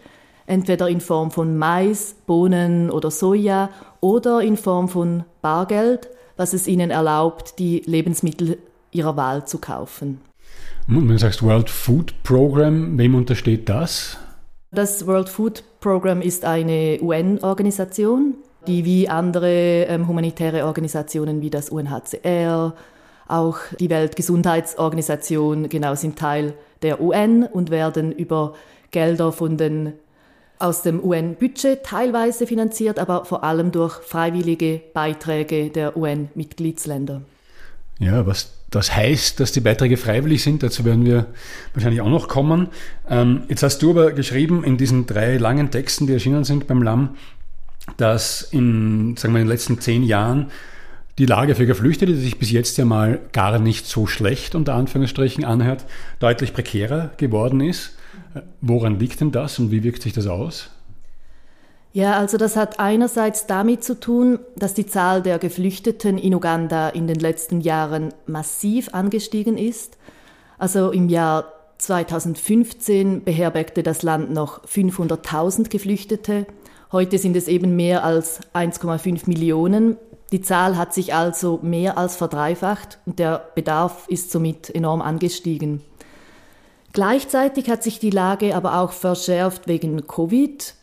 entweder 0.48 0.89
in 0.89 1.00
Form 1.00 1.31
von 1.31 1.58
Mais, 1.58 2.17
Bohnen 2.27 2.91
oder 2.91 3.12
Soja 3.12 3.70
oder 4.01 4.41
in 4.41 4.58
Form 4.58 4.89
von 4.89 5.24
Bargeld, 5.41 6.10
was 6.36 6.51
es 6.51 6.67
ihnen 6.67 6.91
erlaubt, 6.91 7.58
die 7.58 7.81
Lebensmittel 7.86 8.58
ihrer 8.91 9.15
Wahl 9.15 9.48
zu 9.48 9.58
kaufen. 9.58 10.20
Und 10.89 11.08
wenn 11.08 11.08
du 11.08 11.20
sagst 11.20 11.43
World 11.43 11.70
Food 11.70 12.13
Program, 12.24 12.98
wem 12.98 13.15
untersteht 13.15 13.70
das? 13.70 14.17
Das 14.72 15.08
World 15.08 15.29
Food 15.29 15.63
Program 15.79 16.22
ist 16.22 16.43
eine 16.43 17.00
UN-Organisation, 17.01 18.36
die 18.68 18.86
wie 18.86 19.10
andere 19.10 19.86
ähm, 19.86 20.08
humanitäre 20.08 20.65
Organisationen 20.65 21.41
wie 21.41 21.50
das 21.50 21.70
UNHCR, 21.70 22.74
auch 23.27 23.58
die 23.80 23.89
Weltgesundheitsorganisation 23.89 25.70
genau 25.70 25.96
sind 25.96 26.18
Teil 26.18 26.53
der 26.82 27.01
UN 27.01 27.44
und 27.44 27.72
werden 27.72 28.12
über 28.12 28.53
Gelder 28.91 29.32
von 29.32 29.58
den 29.58 29.94
aus 30.60 30.84
dem 30.84 31.03
UN-Budget 31.03 31.84
teilweise 31.84 32.46
finanziert, 32.46 33.00
aber 33.00 33.25
vor 33.25 33.44
allem 33.44 33.72
durch 33.72 33.96
freiwillige 33.96 34.82
Beiträge 34.94 35.70
der 35.72 35.98
UN-Mitgliedsländer. 35.98 37.24
Ja, 38.00 38.27
was 38.27 38.53
das 38.70 38.96
heißt, 38.96 39.39
dass 39.39 39.51
die 39.51 39.60
Beiträge 39.60 39.98
freiwillig 39.98 40.44
sind, 40.44 40.63
dazu 40.63 40.86
werden 40.86 41.06
wir 41.06 41.27
wahrscheinlich 41.74 42.01
auch 42.01 42.10
noch 42.10 42.27
kommen. 42.27 42.70
Ähm, 43.10 43.44
jetzt 43.50 43.63
hast 43.63 43.82
du 43.82 43.91
aber 43.91 44.12
geschrieben 44.12 44.63
in 44.63 44.77
diesen 44.77 45.08
drei 45.08 45.38
langen 45.38 45.72
Texten, 45.72 46.08
die 46.08 46.13
erschienen 46.13 46.44
sind 46.44 46.68
beim 46.68 46.82
LAM, 46.82 47.15
dass 47.98 48.41
in, 48.41 49.15
sagen 49.17 49.33
wir, 49.33 49.41
in 49.41 49.48
den 49.48 49.51
letzten 49.51 49.79
zehn 49.79 50.03
Jahren 50.03 50.51
die 51.17 51.25
Lage 51.25 51.55
für 51.55 51.65
Geflüchtete, 51.65 52.13
die 52.13 52.19
sich 52.19 52.39
bis 52.39 52.51
jetzt 52.51 52.77
ja 52.77 52.86
mal 52.86 53.19
gar 53.31 53.60
nicht 53.60 53.86
so 53.86 54.07
schlecht 54.07 54.55
unter 54.55 54.74
Anführungsstrichen 54.74 55.43
anhört, 55.43 55.86
deutlich 56.19 56.53
prekärer 56.53 57.12
geworden 57.17 57.62
ist. 57.62 57.98
Woran 58.62 59.00
liegt 59.00 59.21
denn 59.21 59.31
das 59.31 59.60
und 59.60 59.71
wie 59.71 59.83
wirkt 59.83 60.01
sich 60.01 60.13
das 60.13 60.27
aus? 60.27 60.69
Ja, 61.93 62.17
also 62.17 62.38
das 62.38 62.55
hat 62.55 62.79
einerseits 62.79 63.48
damit 63.48 63.83
zu 63.83 64.00
tun, 64.00 64.39
dass 64.55 64.74
die 64.74 64.86
Zahl 64.86 65.21
der 65.21 65.39
Geflüchteten 65.39 66.17
in 66.17 66.33
Uganda 66.33 66.88
in 66.89 67.05
den 67.05 67.19
letzten 67.19 67.60
Jahren 67.60 68.13
massiv 68.25 68.93
angestiegen 68.93 69.57
ist. 69.57 69.98
Also 70.57 70.91
im 70.91 71.10
Jahr 71.10 71.51
2015 71.79 73.24
beherbergte 73.24 73.83
das 73.83 74.03
Land 74.03 74.31
noch 74.31 74.63
500.000 74.65 75.69
Geflüchtete. 75.69 76.45
Heute 76.91 77.17
sind 77.17 77.38
es 77.38 77.48
eben 77.48 77.77
mehr 77.77 78.03
als 78.03 78.41
1,5 78.53 79.21
Millionen. 79.27 79.95
Die 80.33 80.41
Zahl 80.41 80.77
hat 80.77 80.93
sich 80.93 81.13
also 81.13 81.60
mehr 81.62 81.98
als 81.98 82.17
verdreifacht 82.17 83.00
und 83.05 83.17
der 83.17 83.45
Bedarf 83.55 84.07
ist 84.10 84.29
somit 84.29 84.69
enorm 84.69 85.01
angestiegen. 85.01 85.81
Gleichzeitig 86.91 87.69
hat 87.69 87.81
sich 87.81 88.00
die 88.00 88.10
Lage 88.10 88.55
aber 88.55 88.81
auch 88.81 88.91
verschärft 88.91 89.69
wegen 89.69 90.05
Covid. 90.05 90.74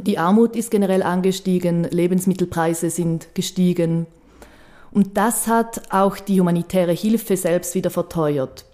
Die 0.00 0.16
Armut 0.16 0.56
ist 0.56 0.70
generell 0.70 1.02
angestiegen, 1.02 1.84
Lebensmittelpreise 1.84 2.88
sind 2.88 3.34
gestiegen. 3.34 4.06
Und 4.90 5.18
das 5.18 5.48
hat 5.48 5.82
auch 5.92 6.16
die 6.18 6.40
humanitäre 6.40 6.92
Hilfe 6.92 7.36
selbst 7.36 7.74
wieder 7.74 7.90
verteuert. 7.90 8.64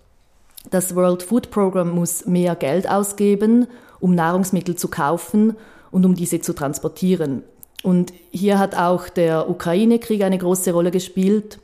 Das 0.71 0.95
World 0.95 1.25
Food 1.25 1.51
Program 1.51 1.91
muss 1.91 2.27
mehr 2.27 2.55
Geld 2.55 2.89
ausgeben, 2.89 3.67
um 3.99 4.15
Nahrungsmittel 4.15 4.77
zu 4.77 4.87
kaufen 4.87 5.57
und 5.91 6.05
um 6.05 6.15
diese 6.15 6.41
zu 6.41 6.53
transportieren. 6.53 7.43
Und 7.83 8.13
hier 8.31 8.59
hat 8.59 8.75
auch 8.75 9.09
der 9.09 9.49
Ukraine-Krieg 9.49 10.23
eine 10.23 10.39
große 10.39 10.73
Rolle 10.73 10.91
gespielt. 10.91 11.59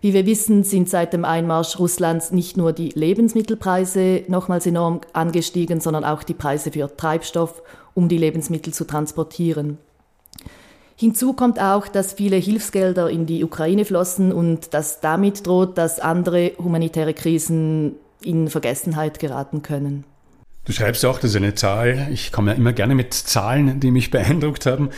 Wie 0.00 0.14
wir 0.14 0.26
wissen, 0.26 0.62
sind 0.62 0.88
seit 0.88 1.12
dem 1.12 1.24
Einmarsch 1.24 1.78
Russlands 1.78 2.30
nicht 2.30 2.56
nur 2.56 2.72
die 2.72 2.90
Lebensmittelpreise 2.90 4.22
nochmals 4.28 4.66
enorm 4.66 5.00
angestiegen, 5.12 5.80
sondern 5.80 6.04
auch 6.04 6.22
die 6.22 6.34
Preise 6.34 6.70
für 6.70 6.96
Treibstoff, 6.96 7.62
um 7.94 8.08
die 8.08 8.18
Lebensmittel 8.18 8.72
zu 8.72 8.84
transportieren. 8.84 9.78
Hinzu 10.94 11.32
kommt 11.32 11.60
auch, 11.60 11.88
dass 11.88 12.12
viele 12.12 12.36
Hilfsgelder 12.36 13.10
in 13.10 13.26
die 13.26 13.44
Ukraine 13.44 13.84
flossen 13.84 14.32
und 14.32 14.74
dass 14.74 15.00
damit 15.00 15.46
droht, 15.46 15.78
dass 15.78 16.00
andere 16.00 16.52
humanitäre 16.58 17.14
Krisen 17.14 17.94
in 18.22 18.48
Vergessenheit 18.48 19.18
geraten 19.18 19.62
können. 19.62 20.04
Du 20.68 20.74
schreibst 20.74 21.02
auch, 21.06 21.18
das 21.18 21.30
ist 21.30 21.36
eine 21.36 21.54
Zahl, 21.54 22.08
ich 22.12 22.30
komme 22.30 22.50
ja 22.50 22.56
immer 22.58 22.74
gerne 22.74 22.94
mit 22.94 23.14
Zahlen, 23.14 23.80
die 23.80 23.90
mich 23.90 24.10
beeindruckt 24.10 24.66
haben. 24.66 24.90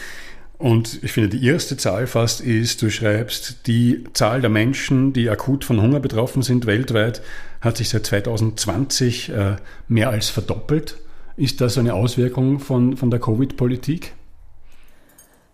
Und 0.59 0.99
ich 1.05 1.13
finde, 1.13 1.29
die 1.29 1.47
erste 1.47 1.77
Zahl 1.77 2.09
fast 2.09 2.41
ist, 2.41 2.83
du 2.83 2.91
schreibst, 2.91 3.69
die 3.69 4.03
Zahl 4.13 4.41
der 4.41 4.51
Menschen, 4.51 5.13
die 5.13 5.31
akut 5.31 5.65
von 5.65 5.81
Hunger 5.81 6.01
betroffen 6.01 6.43
sind 6.43 6.67
weltweit, 6.67 7.23
hat 7.61 7.77
sich 7.77 7.89
seit 7.89 8.05
2020 8.05 9.29
äh, 9.29 9.57
mehr 9.87 10.11
als 10.11 10.29
verdoppelt. 10.29 10.97
Ist 11.37 11.61
das 11.61 11.79
eine 11.79 11.95
Auswirkung 11.95 12.59
von, 12.59 12.97
von 12.97 13.13
der 13.13 13.21
Covid-Politik? 13.21 14.13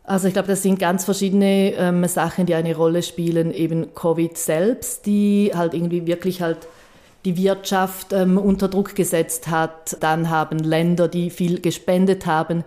Also 0.02 0.28
ich 0.28 0.32
glaube, 0.32 0.48
das 0.48 0.62
sind 0.62 0.78
ganz 0.78 1.04
verschiedene 1.04 1.74
ähm, 1.74 2.02
Sachen, 2.06 2.46
die 2.46 2.54
eine 2.54 2.74
Rolle 2.74 3.02
spielen. 3.02 3.52
Eben 3.52 3.94
Covid 3.94 4.38
selbst, 4.38 5.04
die 5.04 5.52
halt 5.54 5.74
irgendwie 5.74 6.06
wirklich 6.06 6.40
halt 6.40 6.68
die 7.26 7.36
Wirtschaft 7.36 8.12
ähm, 8.12 8.38
unter 8.38 8.68
Druck 8.68 8.94
gesetzt 8.94 9.48
hat. 9.48 9.96
Dann 10.00 10.30
haben 10.30 10.60
Länder, 10.60 11.08
die 11.08 11.30
viel 11.30 11.60
gespendet 11.60 12.24
haben, 12.24 12.62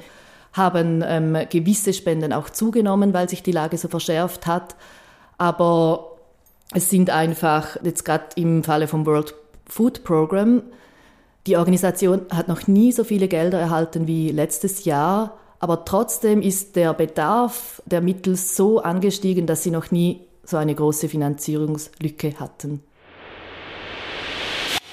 haben 0.51 1.01
ähm, 1.07 1.37
gewisse 1.49 1.93
Spenden 1.93 2.33
auch 2.33 2.49
zugenommen, 2.49 3.13
weil 3.13 3.29
sich 3.29 3.41
die 3.41 3.53
Lage 3.53 3.77
so 3.77 3.87
verschärft 3.87 4.45
hat. 4.45 4.75
Aber 5.37 6.17
es 6.73 6.89
sind 6.89 7.09
einfach, 7.09 7.77
jetzt 7.83 8.03
gerade 8.03 8.25
im 8.35 8.65
Falle 8.65 8.89
vom 8.89 9.05
World 9.05 9.33
Food 9.65 10.03
Program, 10.03 10.61
die 11.47 11.55
Organisation 11.55 12.25
hat 12.31 12.49
noch 12.49 12.67
nie 12.67 12.91
so 12.91 13.05
viele 13.05 13.29
Gelder 13.29 13.59
erhalten 13.59 14.07
wie 14.07 14.29
letztes 14.29 14.83
Jahr, 14.83 15.37
aber 15.59 15.85
trotzdem 15.85 16.41
ist 16.41 16.75
der 16.75 16.93
Bedarf 16.93 17.81
der 17.85 18.01
Mittel 18.01 18.35
so 18.35 18.81
angestiegen, 18.81 19.47
dass 19.47 19.63
sie 19.63 19.71
noch 19.71 19.89
nie 19.89 20.21
so 20.43 20.57
eine 20.57 20.75
große 20.75 21.07
Finanzierungslücke 21.07 22.39
hatten. 22.39 22.83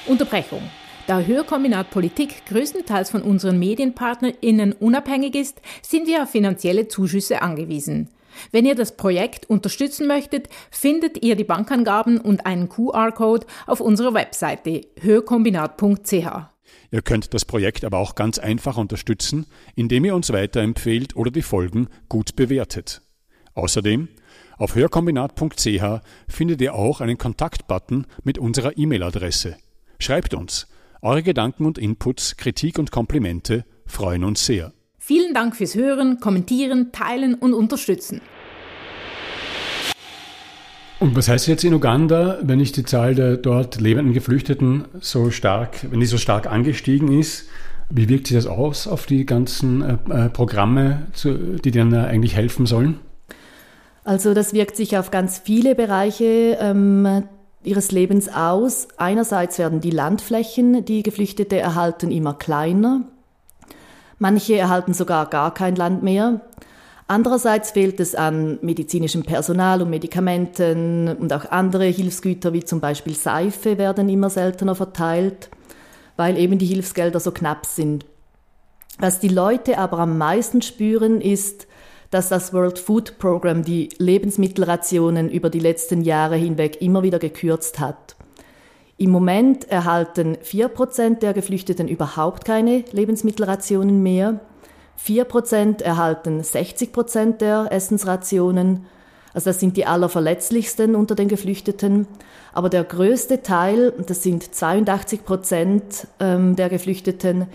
Unterbrechung. 0.06 0.62
Da 1.06 1.20
Hörkombinat 1.20 1.90
Politik 1.90 2.46
größtenteils 2.46 3.10
von 3.10 3.22
unseren 3.22 3.58
MedienpartnerInnen 3.58 4.72
unabhängig 4.72 5.36
ist, 5.36 5.60
sind 5.82 6.08
wir 6.08 6.24
auf 6.24 6.30
finanzielle 6.30 6.88
Zuschüsse 6.88 7.42
angewiesen. 7.42 8.08
Wenn 8.50 8.66
ihr 8.66 8.74
das 8.74 8.96
Projekt 8.96 9.48
unterstützen 9.48 10.06
möchtet, 10.06 10.48
findet 10.70 11.22
ihr 11.22 11.36
die 11.36 11.44
Bankangaben 11.44 12.20
und 12.20 12.44
einen 12.44 12.68
QR-Code 12.68 13.46
auf 13.66 13.80
unserer 13.80 14.14
Webseite 14.14 14.82
hörkombinat.ch. 15.00 16.26
Ihr 16.90 17.02
könnt 17.02 17.34
das 17.34 17.44
Projekt 17.44 17.84
aber 17.84 17.98
auch 17.98 18.14
ganz 18.14 18.38
einfach 18.38 18.76
unterstützen, 18.76 19.46
indem 19.74 20.04
ihr 20.04 20.14
uns 20.14 20.32
weiterempfehlt 20.32 21.16
oder 21.16 21.30
die 21.30 21.42
Folgen 21.42 21.88
gut 22.08 22.36
bewertet. 22.36 23.02
Außerdem, 23.54 24.08
auf 24.58 24.74
hörkombinat.ch 24.74 26.00
findet 26.28 26.60
ihr 26.60 26.74
auch 26.74 27.00
einen 27.00 27.18
Kontaktbutton 27.18 28.06
mit 28.22 28.38
unserer 28.38 28.76
E-Mail-Adresse. 28.76 29.56
Schreibt 29.98 30.34
uns 30.34 30.66
eure 31.02 31.22
Gedanken 31.22 31.66
und 31.66 31.78
Inputs, 31.78 32.36
Kritik 32.36 32.78
und 32.78 32.90
Komplimente 32.90 33.64
freuen 33.86 34.24
uns 34.24 34.44
sehr. 34.44 34.72
Vielen 34.98 35.34
Dank 35.34 35.54
fürs 35.54 35.74
Hören, 35.74 36.18
Kommentieren, 36.18 36.90
Teilen 36.90 37.34
und 37.34 37.54
Unterstützen. 37.54 38.20
Und 40.98 41.14
was 41.14 41.28
heißt 41.28 41.46
jetzt 41.46 41.62
in 41.62 41.74
Uganda, 41.74 42.38
wenn 42.42 42.58
ich 42.58 42.72
die 42.72 42.82
Zahl 42.82 43.14
der 43.14 43.36
dort 43.36 43.80
lebenden 43.80 44.14
Geflüchteten 44.14 44.86
so 45.00 45.30
stark, 45.30 45.86
wenn 45.90 46.00
die 46.00 46.06
so 46.06 46.18
stark 46.18 46.50
angestiegen 46.50 47.18
ist? 47.20 47.48
Wie 47.90 48.08
wirkt 48.08 48.26
sich 48.26 48.36
das 48.36 48.46
aus 48.46 48.88
auf 48.88 49.06
die 49.06 49.26
ganzen 49.26 49.82
äh, 49.82 50.24
äh 50.24 50.28
Programme, 50.28 51.06
zu, 51.12 51.34
die 51.58 51.70
denen 51.70 51.94
eigentlich 51.94 52.34
helfen 52.34 52.66
sollen? 52.66 52.98
Also 54.02 54.34
das 54.34 54.54
wirkt 54.54 54.76
sich 54.76 54.96
auf 54.96 55.10
ganz 55.10 55.38
viele 55.38 55.74
Bereiche 55.74 56.58
ähm, 56.60 57.24
ihres 57.66 57.90
Lebens 57.90 58.28
aus. 58.28 58.88
Einerseits 58.96 59.58
werden 59.58 59.80
die 59.80 59.90
Landflächen, 59.90 60.84
die 60.84 61.02
Geflüchtete 61.02 61.58
erhalten, 61.58 62.10
immer 62.10 62.34
kleiner. 62.34 63.02
Manche 64.18 64.56
erhalten 64.56 64.94
sogar 64.94 65.26
gar 65.26 65.52
kein 65.52 65.76
Land 65.76 66.02
mehr. 66.02 66.40
Andererseits 67.08 67.70
fehlt 67.70 68.00
es 68.00 68.14
an 68.14 68.58
medizinischem 68.62 69.22
Personal 69.22 69.82
und 69.82 69.90
Medikamenten 69.90 71.08
und 71.16 71.32
auch 71.32 71.50
andere 71.50 71.84
Hilfsgüter 71.84 72.52
wie 72.52 72.64
zum 72.64 72.80
Beispiel 72.80 73.14
Seife 73.14 73.78
werden 73.78 74.08
immer 74.08 74.28
seltener 74.28 74.74
verteilt, 74.74 75.48
weil 76.16 76.36
eben 76.36 76.58
die 76.58 76.66
Hilfsgelder 76.66 77.20
so 77.20 77.30
knapp 77.30 77.66
sind. 77.66 78.06
Was 78.98 79.20
die 79.20 79.28
Leute 79.28 79.78
aber 79.78 79.98
am 79.98 80.18
meisten 80.18 80.62
spüren, 80.62 81.20
ist, 81.20 81.65
dass 82.10 82.28
das 82.28 82.52
World 82.52 82.78
Food 82.78 83.18
Program 83.18 83.62
die 83.64 83.88
Lebensmittelrationen 83.98 85.30
über 85.30 85.50
die 85.50 85.60
letzten 85.60 86.02
Jahre 86.02 86.36
hinweg 86.36 86.80
immer 86.80 87.02
wieder 87.02 87.18
gekürzt 87.18 87.78
hat. 87.78 88.16
Im 88.98 89.10
Moment 89.10 89.70
erhalten 89.70 90.36
4% 90.36 91.18
der 91.18 91.34
Geflüchteten 91.34 91.86
überhaupt 91.86 92.46
keine 92.46 92.84
Lebensmittelrationen 92.92 94.02
mehr. 94.02 94.40
4% 95.04 95.82
erhalten 95.82 96.40
60% 96.40 97.36
der 97.36 97.68
Essensrationen. 97.70 98.86
Also 99.34 99.50
das 99.50 99.60
sind 99.60 99.76
die 99.76 99.84
allerverletzlichsten 99.84 100.94
unter 100.94 101.14
den 101.14 101.28
Geflüchteten. 101.28 102.06
Aber 102.54 102.70
der 102.70 102.84
größte 102.84 103.42
Teil, 103.42 103.92
das 104.06 104.22
sind 104.22 104.44
82% 104.44 106.06
ähm, 106.20 106.56
der 106.56 106.70
Geflüchteten, 106.70 107.48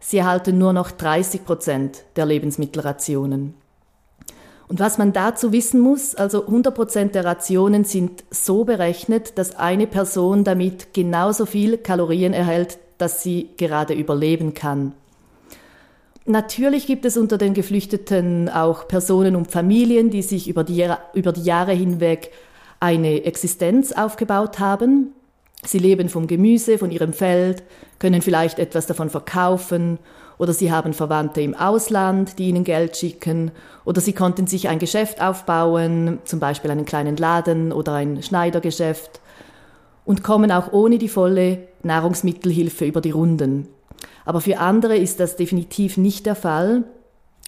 sie 0.00 0.18
erhalten 0.18 0.58
nur 0.58 0.72
noch 0.72 0.90
30% 0.90 1.90
der 2.16 2.26
Lebensmittelrationen. 2.26 3.54
Und 4.68 4.80
was 4.80 4.98
man 4.98 5.14
dazu 5.14 5.52
wissen 5.52 5.80
muss, 5.80 6.14
also 6.14 6.42
100 6.42 6.74
Prozent 6.74 7.14
der 7.14 7.24
Rationen 7.24 7.84
sind 7.84 8.22
so 8.30 8.64
berechnet, 8.64 9.38
dass 9.38 9.56
eine 9.56 9.86
Person 9.86 10.44
damit 10.44 10.92
genauso 10.92 11.46
viel 11.46 11.78
Kalorien 11.78 12.34
erhält, 12.34 12.78
dass 12.98 13.22
sie 13.22 13.48
gerade 13.56 13.94
überleben 13.94 14.52
kann. 14.52 14.92
Natürlich 16.26 16.86
gibt 16.86 17.06
es 17.06 17.16
unter 17.16 17.38
den 17.38 17.54
Geflüchteten 17.54 18.50
auch 18.50 18.86
Personen 18.86 19.34
und 19.34 19.50
Familien, 19.50 20.10
die 20.10 20.20
sich 20.20 20.48
über 20.48 20.64
die, 20.64 20.86
über 21.14 21.32
die 21.32 21.42
Jahre 21.44 21.72
hinweg 21.72 22.30
eine 22.80 23.24
Existenz 23.24 23.92
aufgebaut 23.92 24.58
haben. 24.58 25.14
Sie 25.64 25.78
leben 25.78 26.10
vom 26.10 26.26
Gemüse, 26.26 26.76
von 26.76 26.90
ihrem 26.90 27.14
Feld, 27.14 27.62
können 27.98 28.20
vielleicht 28.20 28.58
etwas 28.58 28.86
davon 28.86 29.08
verkaufen 29.08 29.98
oder 30.38 30.52
sie 30.52 30.72
haben 30.72 30.92
Verwandte 30.92 31.40
im 31.40 31.54
Ausland, 31.54 32.38
die 32.38 32.48
ihnen 32.48 32.64
Geld 32.64 32.96
schicken 32.96 33.50
oder 33.84 34.00
sie 34.00 34.12
konnten 34.12 34.46
sich 34.46 34.68
ein 34.68 34.78
Geschäft 34.78 35.20
aufbauen, 35.20 36.20
zum 36.24 36.40
Beispiel 36.40 36.70
einen 36.70 36.84
kleinen 36.84 37.16
Laden 37.16 37.72
oder 37.72 37.94
ein 37.94 38.22
Schneidergeschäft 38.22 39.20
und 40.04 40.22
kommen 40.22 40.50
auch 40.52 40.72
ohne 40.72 40.98
die 40.98 41.08
volle 41.08 41.68
Nahrungsmittelhilfe 41.82 42.86
über 42.86 43.00
die 43.00 43.10
Runden. 43.10 43.68
Aber 44.24 44.40
für 44.40 44.58
andere 44.58 44.96
ist 44.96 45.20
das 45.20 45.36
definitiv 45.36 45.96
nicht 45.96 46.26
der 46.26 46.34
Fall. 46.34 46.84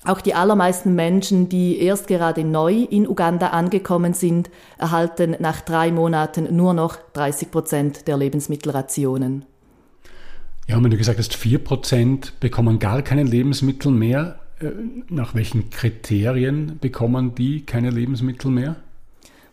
Auch 0.05 0.21
die 0.23 0.35
allermeisten 0.35 0.95
Menschen, 0.95 1.49
die 1.51 1.79
erst 1.79 2.07
gerade 2.07 2.43
neu 2.43 2.87
in 2.91 3.07
Uganda 3.07 3.49
angekommen 3.49 4.15
sind, 4.15 4.51
erhalten 4.79 5.37
nach 5.41 5.61
drei 5.61 5.93
Monaten 5.93 6.55
nur 6.57 6.73
noch 6.73 6.97
30 7.13 7.51
Prozent 7.51 8.09
der 8.09 8.17
Lebensmittelrationen. 8.17 9.45
Ja, 10.71 10.81
wenn 10.81 10.93
du 10.93 10.97
gesagt 10.97 11.19
hast, 11.19 11.35
4% 11.35 12.35
bekommen 12.39 12.79
gar 12.79 13.03
keine 13.03 13.25
Lebensmittel 13.25 13.91
mehr, 13.91 14.39
äh, 14.61 14.67
nach 15.09 15.35
welchen 15.35 15.69
Kriterien 15.71 16.79
bekommen 16.81 17.35
die 17.35 17.67
keine 17.67 17.91
Lebensmittel 17.91 18.53
mehr? 18.53 18.77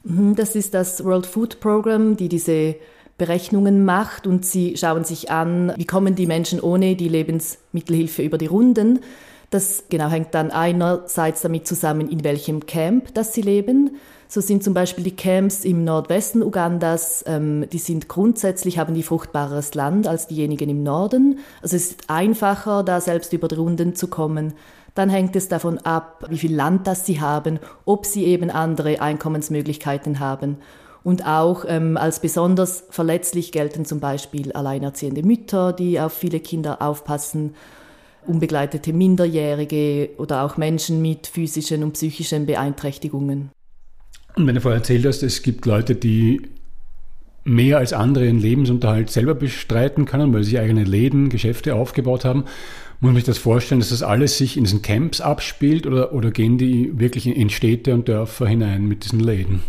Mhm, 0.04 0.36
das 0.36 0.56
ist 0.56 0.76
das 0.76 1.04
World 1.04 1.26
Food 1.26 1.60
Program, 1.60 2.18
die 2.18 2.30
diese 2.30 2.76
Berechnungen 3.18 3.84
macht 3.84 4.28
und 4.28 4.46
sie 4.46 4.78
schauen 4.78 5.06
sich 5.06 5.32
an, 5.32 5.74
wie 5.76 5.88
kommen 5.88 6.14
die 6.14 6.28
Menschen 6.28 6.60
ohne 6.60 6.96
die 6.96 7.10
Lebensmittelhilfe 7.10 8.22
über 8.22 8.38
die 8.38 8.46
Runden. 8.46 9.00
Das 9.50 9.86
genau 9.90 10.10
hängt 10.10 10.36
dann 10.36 10.52
einerseits 10.52 11.42
damit 11.42 11.66
zusammen, 11.66 12.12
in 12.12 12.24
welchem 12.24 12.68
Camp 12.68 13.12
das 13.16 13.34
sie 13.34 13.42
leben 13.42 13.96
so 14.28 14.42
sind 14.42 14.64
zum 14.64 14.74
Beispiel 14.74 15.04
die 15.04 15.16
Camps 15.16 15.64
im 15.64 15.84
Nordwesten 15.84 16.44
Ugandas, 16.44 17.24
ähm, 17.28 17.66
die 17.72 17.78
sind 17.78 18.10
grundsätzlich, 18.10 18.78
haben 18.78 18.94
die 18.94 19.04
fruchtbareres 19.04 19.74
Land 19.74 20.08
als 20.08 20.28
diejenigen 20.28 20.70
im 20.70 20.84
Norden. 20.84 21.40
Also 21.62 21.78
es 21.78 21.92
ist 21.92 22.10
einfacher, 22.10 22.84
da 22.84 23.00
selbst 23.00 23.32
über 23.34 23.48
die 23.48 23.56
Runden 23.56 23.96
zu 23.96 24.08
kommen. 24.08 24.54
Dann 24.96 25.10
hängt 25.10 25.36
es 25.36 25.48
davon 25.48 25.78
ab, 25.80 26.26
wie 26.30 26.40
viel 26.40 26.56
Land 26.56 26.88
das 26.88 27.06
sie 27.06 27.22
haben, 27.22 27.60
ob 27.86 28.06
sie 28.06 28.26
eben 28.26 28.50
andere 28.50 29.00
Einkommensmöglichkeiten 29.00 30.20
haben. 30.20 30.58
Und 31.04 31.26
auch 31.26 31.64
ähm, 31.68 31.96
als 31.96 32.20
besonders 32.20 32.84
verletzlich 32.90 33.54
gelten 33.54 33.86
zum 33.86 34.02
Beispiel 34.02 34.52
alleinerziehende 34.52 35.24
Mütter, 35.24 35.72
die 35.72 36.02
auf 36.02 36.12
viele 36.12 36.42
Kinder 36.42 36.82
aufpassen, 36.82 37.56
unbegleitete 38.26 38.92
Minderjährige 38.92 40.10
oder 40.18 40.44
auch 40.44 40.58
Menschen 40.58 41.02
mit 41.02 41.28
physischen 41.28 41.84
und 41.84 41.94
psychischen 41.94 42.46
Beeinträchtigungen. 42.46 43.52
Und 44.38 44.46
wenn 44.46 44.54
du 44.54 44.62
vorher 44.62 44.78
erzählt 44.78 45.04
hast, 45.06 45.24
es 45.24 45.42
gibt 45.42 45.66
Leute, 45.66 45.96
die 45.96 46.44
mehr 47.44 47.80
als 47.80 47.92
andere 47.92 48.26
ihren 48.26 48.40
Lebensunterhalt 48.40 49.10
selber 49.10 49.34
bestreiten 49.34 50.06
können, 50.06 50.32
weil 50.32 50.44
sie 50.44 50.60
eigene 50.60 50.84
Läden, 50.84 51.30
Geschäfte 51.30 51.74
aufgebaut 51.74 52.24
haben. 52.24 52.44
Muss 53.00 53.10
man 53.10 53.16
sich 53.16 53.24
das 53.24 53.40
vorstellen, 53.40 53.80
dass 53.80 53.90
das 53.90 54.04
alles 54.04 54.38
sich 54.38 54.56
in 54.56 54.66
diesen 54.66 54.84
Camps 54.84 55.22
abspielt 55.22 55.88
oder, 55.88 56.14
oder 56.14 56.30
gehen 56.30 56.60
die 56.60 57.00
wirklich 57.00 57.26
in 57.26 57.50
Städte 57.50 57.96
und 57.96 58.08
Dörfer 58.08 58.48
hinein 58.48 58.88
mit 58.88 59.06
diesen 59.06 59.22
Läden? 59.22 59.64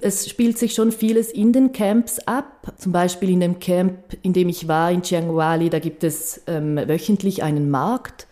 Es 0.00 0.28
spielt 0.28 0.56
sich 0.56 0.72
schon 0.72 0.90
vieles 0.90 1.30
in 1.30 1.52
den 1.52 1.72
Camps 1.72 2.18
ab. 2.20 2.72
Zum 2.78 2.92
Beispiel 2.92 3.30
in 3.30 3.40
dem 3.40 3.58
Camp, 3.58 4.16
in 4.22 4.32
dem 4.32 4.48
ich 4.48 4.68
war, 4.68 4.90
in 4.90 5.02
Chiangwali, 5.02 5.68
da 5.68 5.80
gibt 5.80 6.02
es 6.02 6.42
ähm, 6.46 6.76
wöchentlich 6.76 7.42
einen 7.42 7.68
Markt. 7.68 8.26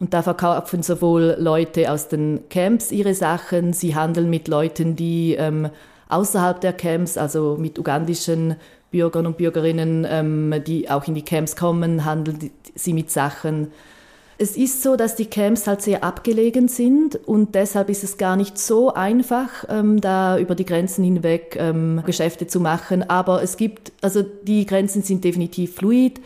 Und 0.00 0.14
da 0.14 0.22
verkaufen 0.22 0.82
sowohl 0.82 1.36
Leute 1.38 1.92
aus 1.92 2.08
den 2.08 2.48
Camps 2.48 2.90
ihre 2.90 3.14
Sachen, 3.14 3.74
sie 3.74 3.94
handeln 3.94 4.30
mit 4.30 4.48
Leuten, 4.48 4.96
die 4.96 5.34
ähm, 5.38 5.68
außerhalb 6.08 6.58
der 6.60 6.72
Camps, 6.72 7.18
also 7.18 7.58
mit 7.60 7.78
ugandischen 7.78 8.56
Bürgern 8.90 9.26
und 9.26 9.36
Bürgerinnen, 9.36 10.06
ähm, 10.08 10.54
die 10.66 10.90
auch 10.90 11.06
in 11.06 11.14
die 11.14 11.22
Camps 11.22 11.54
kommen, 11.54 12.06
handeln 12.06 12.50
sie 12.74 12.94
mit 12.94 13.10
Sachen. 13.10 13.68
Es 14.38 14.56
ist 14.56 14.82
so, 14.82 14.96
dass 14.96 15.16
die 15.16 15.26
Camps 15.26 15.66
halt 15.66 15.82
sehr 15.82 16.02
abgelegen 16.02 16.68
sind 16.68 17.16
und 17.28 17.54
deshalb 17.54 17.90
ist 17.90 18.02
es 18.02 18.16
gar 18.16 18.36
nicht 18.36 18.56
so 18.56 18.94
einfach, 18.94 19.66
ähm, 19.68 20.00
da 20.00 20.38
über 20.38 20.54
die 20.54 20.64
Grenzen 20.64 21.04
hinweg 21.04 21.56
ähm, 21.60 22.02
Geschäfte 22.06 22.46
zu 22.46 22.58
machen. 22.58 23.08
Aber 23.08 23.42
es 23.42 23.58
gibt, 23.58 23.92
also 24.00 24.22
die 24.22 24.64
Grenzen 24.64 25.02
sind 25.02 25.24
definitiv 25.24 25.74
fluid. 25.74 26.22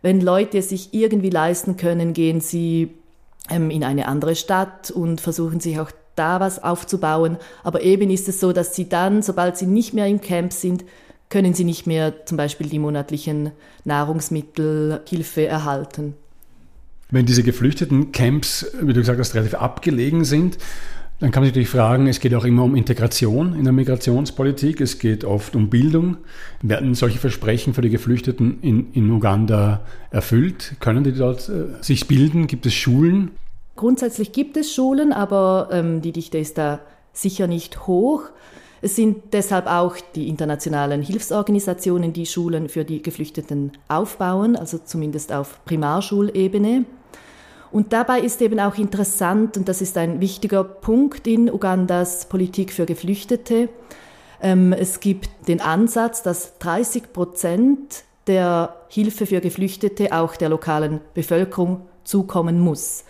Wenn 0.00 0.22
Leute 0.22 0.58
es 0.58 0.70
sich 0.70 0.94
irgendwie 0.94 1.28
leisten 1.28 1.76
können, 1.76 2.14
gehen 2.14 2.40
sie 2.40 2.94
in 3.48 3.84
eine 3.84 4.08
andere 4.08 4.36
Stadt 4.36 4.90
und 4.90 5.20
versuchen 5.20 5.60
sich 5.60 5.80
auch 5.80 5.90
da 6.14 6.40
was 6.40 6.62
aufzubauen. 6.62 7.38
Aber 7.62 7.82
eben 7.82 8.10
ist 8.10 8.28
es 8.28 8.40
so, 8.40 8.52
dass 8.52 8.74
sie 8.74 8.88
dann, 8.88 9.22
sobald 9.22 9.56
sie 9.56 9.66
nicht 9.66 9.94
mehr 9.94 10.06
im 10.06 10.20
Camp 10.20 10.52
sind, 10.52 10.84
können 11.28 11.54
sie 11.54 11.64
nicht 11.64 11.86
mehr 11.86 12.26
zum 12.26 12.36
Beispiel 12.36 12.68
die 12.68 12.78
monatlichen 12.78 13.52
Nahrungsmittelhilfe 13.84 15.46
erhalten. 15.46 16.14
Wenn 17.10 17.26
diese 17.26 17.42
geflüchteten 17.42 18.12
Camps, 18.12 18.66
wie 18.80 18.92
du 18.92 19.00
gesagt 19.00 19.18
hast, 19.18 19.34
relativ 19.34 19.54
abgelegen 19.54 20.24
sind, 20.24 20.58
dann 21.20 21.32
kann 21.32 21.42
man 21.42 21.46
sich 21.46 21.54
natürlich 21.54 21.68
fragen, 21.68 22.06
es 22.06 22.20
geht 22.20 22.34
auch 22.34 22.44
immer 22.44 22.62
um 22.62 22.76
Integration 22.76 23.54
in 23.54 23.64
der 23.64 23.72
Migrationspolitik, 23.72 24.80
es 24.80 25.00
geht 25.00 25.24
oft 25.24 25.56
um 25.56 25.68
Bildung. 25.68 26.18
Werden 26.62 26.94
solche 26.94 27.18
Versprechen 27.18 27.74
für 27.74 27.80
die 27.80 27.90
Geflüchteten 27.90 28.60
in, 28.62 28.92
in 28.92 29.10
Uganda 29.10 29.80
erfüllt? 30.10 30.76
Können 30.78 31.02
die 31.02 31.12
dort 31.12 31.48
äh, 31.48 31.82
sich 31.82 32.06
bilden? 32.06 32.46
Gibt 32.46 32.66
es 32.66 32.74
Schulen? 32.74 33.32
Grundsätzlich 33.74 34.30
gibt 34.32 34.56
es 34.56 34.72
Schulen, 34.72 35.12
aber 35.12 35.70
ähm, 35.72 36.02
die 36.02 36.12
Dichte 36.12 36.38
ist 36.38 36.56
da 36.56 36.78
sicher 37.12 37.48
nicht 37.48 37.88
hoch. 37.88 38.22
Es 38.80 38.94
sind 38.94 39.32
deshalb 39.32 39.66
auch 39.66 39.96
die 40.14 40.28
internationalen 40.28 41.02
Hilfsorganisationen, 41.02 42.12
die 42.12 42.26
Schulen 42.26 42.68
für 42.68 42.84
die 42.84 43.02
Geflüchteten 43.02 43.72
aufbauen, 43.88 44.54
also 44.54 44.78
zumindest 44.78 45.32
auf 45.32 45.64
Primarschulebene. 45.64 46.84
Und 47.70 47.92
dabei 47.92 48.20
ist 48.20 48.40
eben 48.40 48.60
auch 48.60 48.76
interessant, 48.76 49.56
und 49.56 49.68
das 49.68 49.82
ist 49.82 49.98
ein 49.98 50.20
wichtiger 50.20 50.64
Punkt 50.64 51.26
in 51.26 51.52
Ugandas 51.52 52.26
Politik 52.26 52.72
für 52.72 52.86
Geflüchtete, 52.86 53.68
ähm, 54.40 54.72
es 54.72 55.00
gibt 55.00 55.30
den 55.48 55.60
Ansatz, 55.60 56.22
dass 56.22 56.58
30 56.58 57.12
Prozent 57.12 58.04
der 58.26 58.76
Hilfe 58.88 59.26
für 59.26 59.40
Geflüchtete 59.40 60.12
auch 60.12 60.36
der 60.36 60.48
lokalen 60.48 61.00
Bevölkerung 61.14 61.82
zukommen 62.04 62.60
muss. 62.60 63.04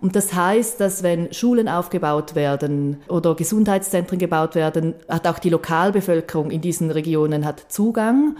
Und 0.00 0.16
das 0.16 0.32
heißt, 0.32 0.80
dass 0.80 1.02
wenn 1.02 1.32
Schulen 1.32 1.68
aufgebaut 1.68 2.34
werden 2.34 3.02
oder 3.08 3.34
Gesundheitszentren 3.34 4.18
gebaut 4.18 4.54
werden, 4.54 4.94
hat 5.08 5.26
auch 5.26 5.38
die 5.38 5.50
Lokalbevölkerung 5.50 6.50
in 6.50 6.62
diesen 6.62 6.90
Regionen 6.90 7.44
hat 7.44 7.66
Zugang. 7.68 8.36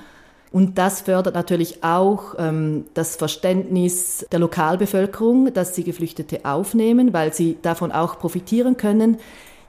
Und 0.53 0.79
das 0.79 1.03
fördert 1.03 1.35
natürlich 1.35 1.85
auch 1.85 2.35
ähm, 2.39 2.87
das 2.95 3.17
Verständnis 3.17 4.27
der 4.33 4.41
Lokalbevölkerung, 4.41 5.53
dass 5.53 5.75
sie 5.77 5.85
Geflüchtete 5.85 6.45
aufnehmen, 6.45 7.13
weil 7.13 7.33
sie 7.33 7.59
davon 7.63 7.93
auch 7.93 8.19
profitieren 8.19 8.77
können. 8.77 9.19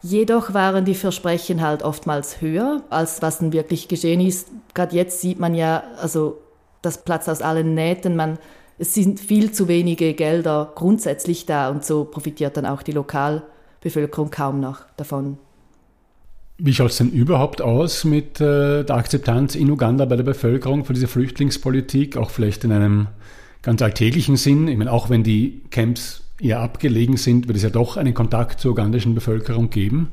Jedoch 0.01 0.55
waren 0.55 0.83
die 0.83 0.95
Versprechen 0.95 1.61
halt 1.61 1.83
oftmals 1.83 2.41
höher, 2.41 2.81
als 2.89 3.21
was 3.21 3.37
dann 3.37 3.53
wirklich 3.53 3.87
geschehen 3.87 4.19
ist. 4.19 4.49
Gerade 4.73 4.95
jetzt 4.95 5.21
sieht 5.21 5.39
man 5.39 5.53
ja, 5.53 5.83
also 6.01 6.39
das 6.81 7.03
Platz 7.03 7.29
aus 7.29 7.43
allen 7.43 7.75
Nähten. 7.75 8.15
Man, 8.15 8.39
es 8.79 8.95
sind 8.95 9.19
viel 9.19 9.51
zu 9.51 9.67
wenige 9.67 10.15
Gelder 10.15 10.71
grundsätzlich 10.73 11.45
da 11.45 11.69
und 11.69 11.85
so 11.85 12.05
profitiert 12.05 12.57
dann 12.57 12.65
auch 12.65 12.81
die 12.81 12.93
Lokalbevölkerung 12.93 14.31
kaum 14.31 14.59
noch 14.59 14.79
davon. 14.97 15.37
Wie 16.63 16.75
schaut 16.75 16.91
es 16.91 16.97
denn 16.97 17.09
überhaupt 17.09 17.59
aus 17.59 18.03
mit 18.03 18.39
äh, 18.39 18.83
der 18.83 18.95
Akzeptanz 18.95 19.55
in 19.55 19.71
Uganda 19.71 20.05
bei 20.05 20.15
der 20.15 20.23
Bevölkerung 20.23 20.85
für 20.85 20.93
diese 20.93 21.07
Flüchtlingspolitik, 21.07 22.17
auch 22.17 22.29
vielleicht 22.29 22.63
in 22.63 22.71
einem 22.71 23.07
ganz 23.63 23.81
alltäglichen 23.81 24.37
Sinn? 24.37 24.67
Ich 24.67 24.77
meine, 24.77 24.91
auch 24.91 25.09
wenn 25.09 25.23
die 25.23 25.63
Camps 25.71 26.21
eher 26.39 26.59
abgelegen 26.59 27.17
sind, 27.17 27.47
wird 27.47 27.57
es 27.57 27.63
ja 27.63 27.71
doch 27.71 27.97
einen 27.97 28.13
Kontakt 28.13 28.59
zur 28.59 28.73
ugandischen 28.73 29.15
Bevölkerung 29.15 29.71
geben? 29.71 30.11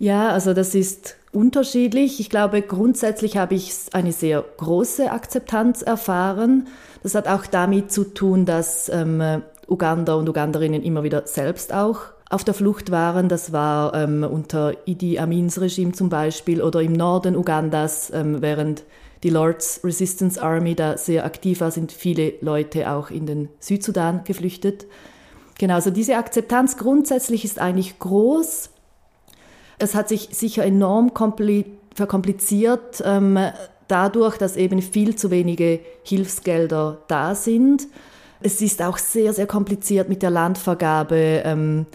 Ja, 0.00 0.30
also 0.30 0.52
das 0.52 0.74
ist 0.74 1.14
unterschiedlich. 1.30 2.18
Ich 2.18 2.28
glaube, 2.28 2.62
grundsätzlich 2.62 3.36
habe 3.36 3.54
ich 3.54 3.72
eine 3.92 4.10
sehr 4.10 4.44
große 4.56 5.12
Akzeptanz 5.12 5.82
erfahren. 5.82 6.66
Das 7.04 7.14
hat 7.14 7.28
auch 7.28 7.46
damit 7.46 7.92
zu 7.92 8.02
tun, 8.02 8.46
dass 8.46 8.88
ähm, 8.88 9.22
Uganda 9.68 10.14
und 10.14 10.28
Uganderinnen 10.28 10.82
immer 10.82 11.04
wieder 11.04 11.24
selbst 11.28 11.72
auch 11.72 12.13
auf 12.34 12.44
der 12.44 12.54
Flucht 12.54 12.90
waren. 12.90 13.28
Das 13.28 13.52
war 13.52 13.94
ähm, 13.94 14.24
unter 14.24 14.74
Idi 14.86 15.18
Amins 15.18 15.60
Regime 15.60 15.92
zum 15.92 16.08
Beispiel 16.08 16.60
oder 16.60 16.82
im 16.82 16.92
Norden 16.92 17.36
Ugandas, 17.36 18.10
ähm, 18.12 18.42
während 18.42 18.82
die 19.22 19.30
Lords 19.30 19.80
Resistance 19.84 20.42
Army 20.42 20.74
da 20.74 20.98
sehr 20.98 21.24
aktiv 21.24 21.60
war, 21.60 21.70
sind 21.70 21.92
viele 21.92 22.34
Leute 22.40 22.90
auch 22.90 23.10
in 23.10 23.24
den 23.24 23.48
Südsudan 23.60 24.22
geflüchtet. 24.24 24.84
Genau, 25.58 25.74
also 25.74 25.90
diese 25.90 26.16
Akzeptanz 26.16 26.76
grundsätzlich 26.76 27.44
ist 27.44 27.58
eigentlich 27.60 27.98
groß. 28.00 28.70
Es 29.78 29.94
hat 29.94 30.08
sich 30.08 30.28
sicher 30.32 30.64
enorm 30.64 31.12
verkompliziert 31.94 33.02
ähm, 33.04 33.38
dadurch, 33.86 34.36
dass 34.36 34.56
eben 34.56 34.82
viel 34.82 35.14
zu 35.14 35.30
wenige 35.30 35.80
Hilfsgelder 36.02 36.98
da 37.06 37.34
sind. 37.34 37.86
Es 38.40 38.60
ist 38.60 38.82
auch 38.82 38.98
sehr, 38.98 39.32
sehr 39.32 39.46
kompliziert 39.46 40.08
mit 40.08 40.22
der 40.22 40.30
Landvergabe. 40.30 41.42
Ähm, 41.44 41.86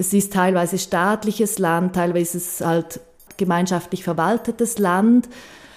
es 0.00 0.14
ist 0.14 0.32
teilweise 0.32 0.78
staatliches 0.78 1.58
Land, 1.58 1.94
teilweise 1.94 2.38
ist 2.38 2.60
es 2.60 2.66
halt 2.66 3.00
gemeinschaftlich 3.36 4.02
verwaltetes 4.02 4.78
Land, 4.78 5.28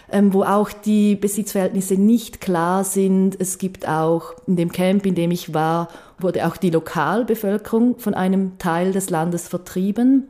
ähm, 0.09 0.33
wo 0.33 0.43
auch 0.43 0.71
die 0.71 1.15
Besitzverhältnisse 1.15 1.95
nicht 1.95 2.39
klar 2.39 2.85
sind. 2.85 3.35
Es 3.39 3.57
gibt 3.57 3.87
auch 3.87 4.33
in 4.47 4.55
dem 4.55 4.71
Camp, 4.71 5.05
in 5.05 5.15
dem 5.15 5.31
ich 5.31 5.53
war, 5.53 5.89
wurde 6.19 6.47
auch 6.47 6.55
die 6.55 6.69
Lokalbevölkerung 6.69 7.99
von 7.99 8.13
einem 8.13 8.57
Teil 8.59 8.93
des 8.93 9.09
Landes 9.09 9.49
vertrieben, 9.49 10.29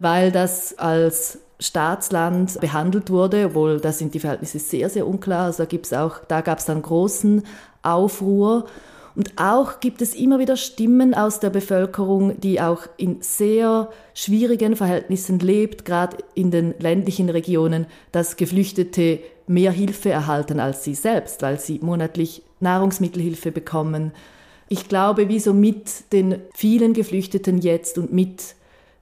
weil 0.00 0.30
das 0.30 0.78
als 0.78 1.38
Staatsland 1.58 2.60
behandelt 2.60 3.10
wurde, 3.10 3.46
obwohl 3.46 3.80
da 3.80 3.92
sind 3.92 4.12
die 4.12 4.20
Verhältnisse 4.20 4.58
sehr, 4.58 4.90
sehr 4.90 5.06
unklar. 5.06 5.46
Also 5.46 5.62
da 5.62 5.66
gibt's 5.66 5.94
auch, 5.94 6.18
da 6.28 6.42
gab 6.42 6.58
es 6.58 6.66
dann 6.66 6.82
großen 6.82 7.42
Aufruhr. 7.82 8.66
Und 9.16 9.32
auch 9.36 9.78
gibt 9.78 10.02
es 10.02 10.14
immer 10.14 10.40
wieder 10.40 10.56
Stimmen 10.56 11.14
aus 11.14 11.38
der 11.38 11.50
Bevölkerung, 11.50 12.40
die 12.40 12.60
auch 12.60 12.86
in 12.96 13.18
sehr 13.20 13.88
schwierigen 14.12 14.74
Verhältnissen 14.74 15.38
lebt, 15.38 15.84
gerade 15.84 16.16
in 16.34 16.50
den 16.50 16.74
ländlichen 16.80 17.30
Regionen, 17.30 17.86
dass 18.10 18.36
Geflüchtete 18.36 19.20
mehr 19.46 19.70
Hilfe 19.70 20.10
erhalten 20.10 20.58
als 20.58 20.82
sie 20.84 20.94
selbst, 20.94 21.42
weil 21.42 21.60
sie 21.60 21.78
monatlich 21.80 22.42
Nahrungsmittelhilfe 22.60 23.52
bekommen. 23.52 24.12
Ich 24.68 24.88
glaube, 24.88 25.28
wie 25.28 25.38
so 25.38 25.52
mit 25.52 26.12
den 26.12 26.40
vielen 26.54 26.94
Geflüchteten 26.94 27.58
jetzt 27.58 27.98
und 27.98 28.12
mit 28.12 28.56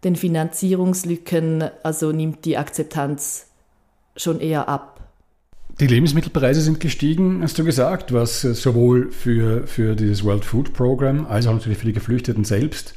den 0.04 0.16
Finanzierungslücken, 0.16 1.70
also 1.82 2.12
nimmt 2.12 2.44
die 2.44 2.58
Akzeptanz 2.58 3.46
schon 4.16 4.40
eher 4.40 4.68
ab. 4.68 4.91
Die 5.80 5.86
Lebensmittelpreise 5.86 6.60
sind 6.60 6.80
gestiegen, 6.80 7.42
hast 7.42 7.58
du 7.58 7.64
gesagt, 7.64 8.12
was 8.12 8.42
sowohl 8.42 9.10
für, 9.10 9.66
für 9.66 9.96
dieses 9.96 10.22
World 10.22 10.44
Food 10.44 10.74
Program 10.74 11.26
als 11.26 11.46
auch 11.46 11.54
natürlich 11.54 11.78
für 11.78 11.86
die 11.86 11.92
Geflüchteten 11.92 12.44
selbst 12.44 12.94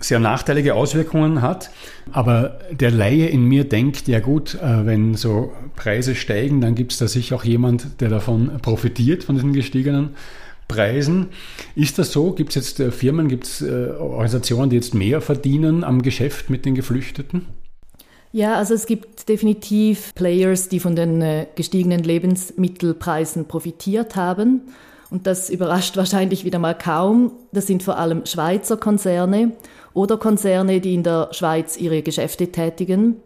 sehr 0.00 0.20
nachteilige 0.20 0.74
Auswirkungen 0.74 1.42
hat. 1.42 1.70
Aber 2.12 2.60
der 2.70 2.90
Laie 2.90 3.26
in 3.26 3.44
mir 3.44 3.64
denkt, 3.64 4.08
ja 4.08 4.20
gut, 4.20 4.54
äh, 4.54 4.86
wenn 4.86 5.14
so 5.14 5.52
Preise 5.76 6.14
steigen, 6.14 6.60
dann 6.60 6.74
gibt 6.74 6.92
es 6.92 6.98
da 6.98 7.08
sicher 7.08 7.36
auch 7.36 7.44
jemand, 7.44 8.00
der 8.00 8.08
davon 8.08 8.58
profitiert, 8.62 9.24
von 9.24 9.34
diesen 9.34 9.52
gestiegenen 9.52 10.10
Preisen. 10.68 11.28
Ist 11.74 11.98
das 11.98 12.12
so? 12.12 12.32
Gibt 12.32 12.50
es 12.50 12.54
jetzt 12.56 12.80
äh, 12.80 12.90
Firmen, 12.90 13.28
gibt 13.28 13.46
es 13.46 13.62
äh, 13.62 13.90
Organisationen, 13.98 14.70
die 14.70 14.76
jetzt 14.76 14.94
mehr 14.94 15.20
verdienen 15.20 15.82
am 15.82 16.02
Geschäft 16.02 16.50
mit 16.50 16.64
den 16.64 16.74
Geflüchteten? 16.74 17.46
Ja, 18.32 18.54
also 18.56 18.74
es 18.74 18.86
gibt 18.86 19.28
definitiv 19.28 20.14
Players, 20.14 20.68
die 20.68 20.80
von 20.80 20.94
den 20.94 21.22
äh, 21.22 21.46
gestiegenen 21.54 22.02
Lebensmittelpreisen 22.02 23.46
profitiert 23.46 24.16
haben. 24.16 24.62
Und 25.10 25.26
das 25.26 25.48
überrascht 25.48 25.96
wahrscheinlich 25.96 26.44
wieder 26.44 26.58
mal 26.58 26.76
kaum. 26.76 27.32
Das 27.52 27.66
sind 27.66 27.82
vor 27.82 27.98
allem 27.98 28.26
Schweizer 28.26 28.76
Konzerne 28.76 29.52
oder 29.94 30.18
Konzerne, 30.18 30.80
die 30.80 30.94
in 30.94 31.02
der 31.02 31.28
Schweiz 31.32 31.78
ihre 31.78 32.02
Geschäfte 32.02 32.48
tätigen. 32.48 33.16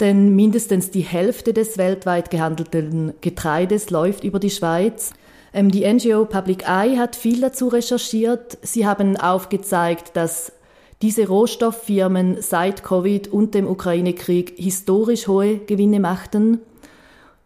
Denn 0.00 0.34
mindestens 0.34 0.90
die 0.90 1.02
Hälfte 1.02 1.52
des 1.52 1.76
weltweit 1.76 2.30
gehandelten 2.30 3.12
Getreides 3.20 3.90
läuft 3.90 4.24
über 4.24 4.40
die 4.40 4.50
Schweiz. 4.50 5.12
Ähm, 5.52 5.70
die 5.70 5.86
NGO 5.86 6.24
Public 6.24 6.66
Eye 6.66 6.98
hat 6.98 7.14
viel 7.14 7.42
dazu 7.42 7.68
recherchiert. 7.68 8.56
Sie 8.62 8.86
haben 8.86 9.18
aufgezeigt, 9.18 10.16
dass 10.16 10.52
diese 11.02 11.26
Rohstofffirmen 11.26 12.40
seit 12.40 12.84
Covid 12.84 13.28
und 13.28 13.54
dem 13.54 13.66
Ukraine-Krieg 13.66 14.54
historisch 14.56 15.26
hohe 15.26 15.58
Gewinne 15.58 15.98
machten. 15.98 16.60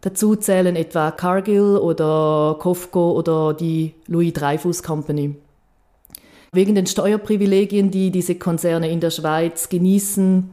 Dazu 0.01 0.35
zählen 0.35 0.75
etwa 0.75 1.09
Cargill 1.09 1.77
oder 1.77 2.55
Kofco 2.59 3.11
oder 3.13 3.55
die 3.55 3.95
Louis 4.05 4.31
Dreyfus 4.31 4.83
Company. 4.83 5.35
Wegen 6.53 6.75
den 6.75 6.85
Steuerprivilegien, 6.85 7.89
die 7.89 8.11
diese 8.11 8.35
Konzerne 8.35 8.89
in 8.89 8.99
der 8.99 9.09
Schweiz 9.09 9.69
genießen, 9.69 10.51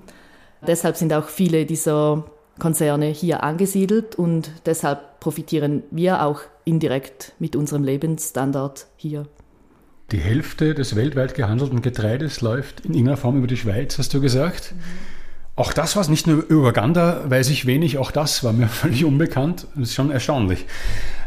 deshalb 0.67 0.97
sind 0.97 1.13
auch 1.13 1.29
viele 1.29 1.67
dieser 1.67 2.25
Konzerne 2.59 3.07
hier 3.07 3.43
angesiedelt 3.43 4.17
und 4.17 4.51
deshalb 4.65 5.21
profitieren 5.21 5.83
wir 5.91 6.25
auch 6.25 6.41
indirekt 6.65 7.35
mit 7.39 7.55
unserem 7.55 7.85
Lebensstandard 7.85 8.87
hier. 8.97 9.27
Die 10.11 10.19
Hälfte 10.19 10.75
des 10.75 10.97
weltweit 10.97 11.35
gehandelten 11.35 11.83
Getreides 11.83 12.41
läuft 12.41 12.81
in 12.81 12.93
irgendeiner 12.93 13.17
Form 13.17 13.39
über 13.39 13.47
die 13.47 13.57
Schweiz, 13.57 13.99
hast 13.99 14.13
du 14.13 14.21
gesagt. 14.21 14.73
Mhm. 14.73 14.81
Auch 15.57 15.73
das 15.73 15.95
war 15.95 16.03
es 16.03 16.09
nicht 16.09 16.27
nur 16.27 16.45
über 16.49 16.71
Uganda, 16.71 17.23
weiß 17.29 17.49
ich 17.51 17.65
wenig, 17.65 17.97
auch 17.99 18.11
das 18.11 18.43
war 18.43 18.53
mir 18.53 18.67
völlig 18.69 19.05
unbekannt. 19.05 19.67
Das 19.75 19.91
ist 19.91 19.95
schon 19.95 20.11
erstaunlich. 20.11 20.67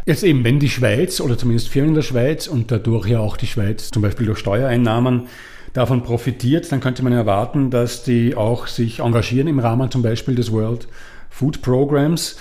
Jetzt 0.06 0.24
eben, 0.24 0.44
wenn 0.44 0.60
die 0.60 0.70
Schweiz 0.70 1.22
oder 1.22 1.38
zumindest 1.38 1.70
Firmen 1.70 1.90
in 1.90 1.96
der 1.96 2.02
Schweiz 2.02 2.48
und 2.48 2.72
dadurch 2.72 3.08
ja 3.08 3.20
auch 3.20 3.38
die 3.38 3.48
Schweiz 3.48 3.90
zum 3.90 4.02
Beispiel 4.02 4.26
durch 4.26 4.40
Steuereinnahmen 4.40 5.28
davon 5.74 6.04
profitiert, 6.04 6.72
dann 6.72 6.82
könnte 6.82 7.04
man 7.04 7.13
erwarten, 7.13 7.70
dass 7.70 8.04
die 8.04 8.36
auch 8.36 8.68
sich 8.68 9.00
engagieren 9.00 9.48
im 9.48 9.60
Rahmen 9.60 9.92
zum 9.92 10.02
Beispiel 10.02 10.36
des 10.36 10.52
World 10.52 10.88
Food 11.30 11.62
Programs. 11.62 12.38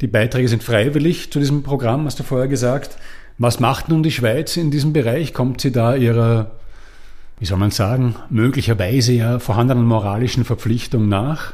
Die 0.00 0.06
Beiträge 0.06 0.48
sind 0.48 0.62
freiwillig 0.62 1.32
zu 1.32 1.38
diesem 1.38 1.62
Programm, 1.62 2.06
hast 2.06 2.18
du 2.18 2.22
vorher 2.22 2.48
gesagt. 2.48 2.96
Was 3.38 3.60
macht 3.60 3.88
nun 3.88 4.02
die 4.02 4.10
Schweiz 4.10 4.56
in 4.56 4.70
diesem 4.70 4.92
Bereich? 4.92 5.34
Kommt 5.34 5.60
sie 5.60 5.70
da 5.70 5.94
ihrer, 5.94 6.52
wie 7.38 7.44
soll 7.44 7.58
man 7.58 7.70
sagen, 7.70 8.16
möglicherweise 8.30 9.12
ja 9.12 9.38
vorhandenen 9.38 9.84
moralischen 9.84 10.44
Verpflichtung 10.44 11.08
nach? 11.08 11.52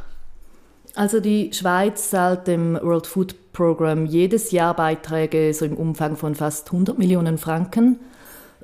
Also 0.94 1.20
die 1.20 1.52
Schweiz 1.52 2.10
zahlt 2.10 2.46
dem 2.46 2.78
World 2.80 3.06
Food 3.06 3.52
Program 3.52 4.06
jedes 4.06 4.50
Jahr 4.52 4.74
Beiträge 4.74 5.52
so 5.54 5.64
im 5.64 5.76
Umfang 5.76 6.16
von 6.16 6.34
fast 6.34 6.68
100 6.68 6.98
Millionen 6.98 7.38
Franken. 7.38 7.98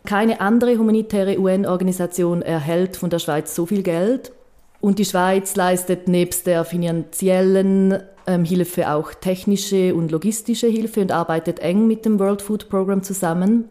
Keine 0.05 0.41
andere 0.41 0.79
humanitäre 0.79 1.39
UN-Organisation 1.39 2.43
erhält 2.43 2.97
von 2.97 3.11
der 3.11 3.19
Schweiz 3.19 3.55
so 3.55 3.67
viel 3.67 3.83
Geld. 3.83 4.33
Und 4.81 4.99
die 4.99 5.05
Schweiz 5.05 5.57
leistet 5.57 6.07
nebst 6.07 6.47
der 6.47 6.65
finanziellen 6.65 7.99
ähm, 8.29 8.45
Hilfe 8.45 8.91
auch 8.91 9.15
technische 9.15 9.95
und 9.95 10.13
logistische 10.13 10.69
Hilfe 10.69 11.01
und 11.01 11.11
arbeitet 11.11 11.59
eng 11.61 11.87
mit 11.87 12.05
dem 12.05 12.21
World 12.21 12.43
Food 12.43 12.69
Program 12.69 13.03
zusammen. 13.03 13.65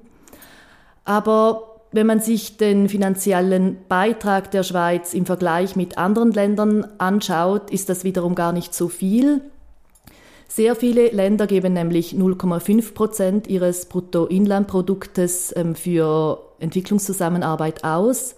Aber 1.06 1.82
wenn 1.92 2.08
man 2.08 2.20
sich 2.20 2.58
den 2.58 2.90
finanziellen 2.90 3.78
Beitrag 3.88 4.52
der 4.52 4.64
Schweiz 4.64 5.14
im 5.14 5.26
Vergleich 5.26 5.76
mit 5.76 5.98
anderen 5.98 6.32
Ländern 6.32 6.86
anschaut, 6.98 7.70
ist 7.70 7.88
das 7.88 8.04
wiederum 8.04 8.36
gar 8.36 8.52
nicht 8.52 8.74
so 8.74 8.90
viel. 8.90 9.42
Sehr 10.48 10.76
viele 10.76 11.10
Länder 11.10 11.46
geben 11.46 11.74
nämlich 11.74 12.14
0,5 12.14 12.94
Prozent 12.94 13.48
ihres 13.48 13.86
Bruttoinlandproduktes 13.86 15.54
ähm, 15.56 15.76
für 15.76 16.42
Entwicklungszusammenarbeit 16.60 17.84
aus. 17.84 18.36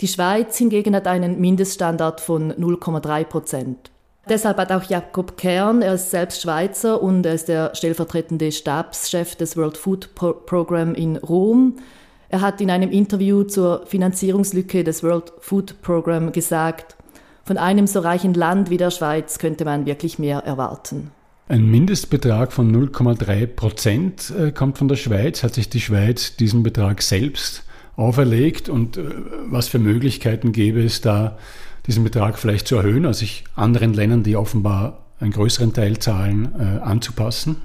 Die 0.00 0.08
Schweiz 0.08 0.56
hingegen 0.56 0.96
hat 0.96 1.06
einen 1.06 1.40
Mindeststandard 1.40 2.20
von 2.20 2.52
0,3 2.52 3.24
Prozent. 3.24 3.90
Deshalb 4.28 4.56
hat 4.56 4.72
auch 4.72 4.84
Jakob 4.84 5.36
Kern, 5.36 5.82
er 5.82 5.94
ist 5.94 6.10
selbst 6.10 6.40
Schweizer 6.40 7.02
und 7.02 7.26
er 7.26 7.34
ist 7.34 7.48
der 7.48 7.74
stellvertretende 7.74 8.52
Stabschef 8.52 9.36
des 9.36 9.56
World 9.56 9.76
Food 9.76 10.14
Pro 10.14 10.32
Program 10.32 10.94
in 10.94 11.18
Rom. 11.18 11.76
Er 12.30 12.40
hat 12.40 12.60
in 12.62 12.70
einem 12.70 12.90
Interview 12.90 13.44
zur 13.44 13.84
Finanzierungslücke 13.86 14.82
des 14.82 15.02
World 15.02 15.32
Food 15.40 15.82
Program 15.82 16.32
gesagt, 16.32 16.96
von 17.44 17.58
einem 17.58 17.86
so 17.86 18.00
reichen 18.00 18.32
Land 18.32 18.70
wie 18.70 18.78
der 18.78 18.90
Schweiz 18.90 19.38
könnte 19.38 19.66
man 19.66 19.84
wirklich 19.84 20.18
mehr 20.18 20.38
erwarten. 20.38 21.10
Ein 21.46 21.70
Mindestbetrag 21.70 22.54
von 22.54 22.74
0,3 22.74 23.46
Prozent 23.46 24.32
äh, 24.36 24.50
kommt 24.50 24.78
von 24.78 24.88
der 24.88 24.96
Schweiz. 24.96 25.42
Hat 25.42 25.52
sich 25.52 25.68
die 25.68 25.82
Schweiz 25.82 26.36
diesen 26.36 26.62
Betrag 26.62 27.02
selbst 27.02 27.64
auferlegt 27.96 28.70
und 28.70 28.96
äh, 28.96 29.02
was 29.46 29.68
für 29.68 29.78
Möglichkeiten 29.78 30.52
gäbe 30.52 30.82
es 30.82 31.02
da, 31.02 31.36
diesen 31.86 32.04
Betrag 32.04 32.38
vielleicht 32.38 32.66
zu 32.66 32.76
erhöhen, 32.76 33.06
also 33.06 33.20
sich 33.20 33.44
anderen 33.54 33.94
Ländern, 33.94 34.22
die 34.22 34.36
offenbar 34.36 35.04
einen 35.20 35.32
größeren 35.32 35.72
Teil 35.72 35.98
zahlen, 35.98 36.54
äh, 36.58 36.80
anzupassen? 36.82 37.56